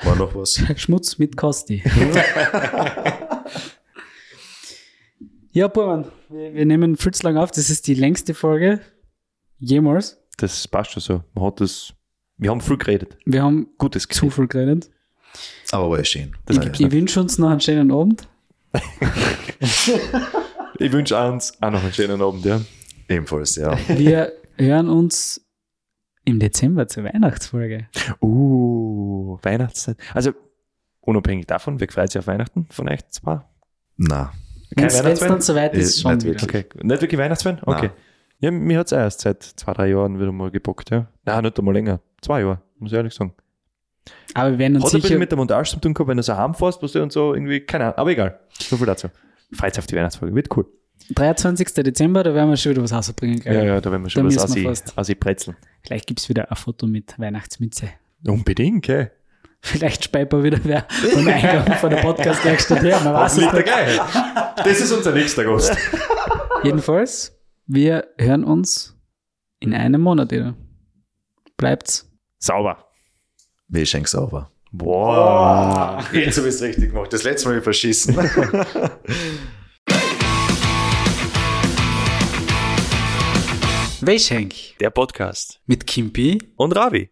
[0.03, 0.63] War noch was.
[0.77, 1.83] Schmutz mit Kosti.
[5.53, 7.51] ja, Burman, wir, wir nehmen viel zu lang auf.
[7.51, 8.81] Das ist die längste Folge
[9.59, 10.19] jemals.
[10.39, 11.23] Das passt schon so.
[11.35, 11.93] Man hat das,
[12.39, 13.19] wir haben viel geredet.
[13.27, 14.31] Wir haben Gutes zu gesehen.
[14.31, 14.91] viel geredet.
[15.71, 16.35] Aber war ja schön.
[16.47, 18.27] Das Ja, Ich wünsche uns noch einen schönen Abend.
[20.81, 22.59] Ich wünsche uns auch noch einen schönen Abend, ja.
[23.11, 23.77] Ebenfalls, ja.
[23.89, 25.45] Wir hören uns
[26.25, 27.89] im Dezember zur Weihnachtsfolge.
[28.23, 29.97] Uh, Weihnachtszeit.
[30.15, 30.31] Also,
[31.01, 33.41] unabhängig davon, wer freut sich auf Weihnachten von euch zwei?
[33.97, 34.33] Na,
[34.71, 35.29] Wenn Kein es Weihnachtsfan?
[35.29, 36.45] dann soweit ist, Äh, schon nicht wirklich.
[36.45, 37.59] Okay, nicht wirklich Weihnachtsfan?
[37.63, 37.91] Okay.
[38.39, 41.09] Ja, mir hat es erst seit zwei, drei Jahren wieder mal gebockt, ja.
[41.25, 42.01] Nein, nicht einmal länger.
[42.23, 43.35] Zwei Jahre, muss ich ehrlich sagen.
[44.35, 46.17] Aber wir werden uns Hat ein bisschen sicher, mit der Montage zu tun gehabt, wenn
[46.17, 48.39] du so heimfährst, was du und so irgendwie, keine Ahnung, aber egal.
[48.51, 49.09] So viel dazu.
[49.53, 50.67] Freut sich auf die Weihnachtsfolge, wird cool.
[51.09, 51.73] 23.
[51.75, 53.41] Dezember, da werden wir schon wieder was rausbringen.
[53.41, 55.09] glaub Ja, ja, da werden wir schon Da was wir aus fast.
[55.09, 55.57] die brezeln.
[55.83, 57.91] Vielleicht gibt es wieder ein Foto mit Weihnachtsmütze.
[58.27, 59.09] Unbedingt, okay.
[59.63, 63.01] Vielleicht speit man wieder wer beim Eingang von der Podcast-Werkstatt her.
[63.05, 63.67] Man weiß es nicht.
[63.67, 64.01] Geil.
[64.57, 65.77] Das ist unser nächster Gast.
[66.65, 68.97] Jedenfalls, wir hören uns
[69.59, 70.55] in einem Monat wieder.
[71.57, 72.11] Bleibt's.
[72.39, 72.87] Sauber.
[73.69, 74.51] wir schenken sauber.
[74.73, 76.03] Boah.
[76.13, 77.13] Jetzt habe ich es richtig gemacht.
[77.13, 78.17] Das letzte Mal verschissen.
[84.03, 84.55] Welch Hank?
[84.81, 85.61] Der Podcast.
[85.67, 87.11] Mit Kimpi und Ravi.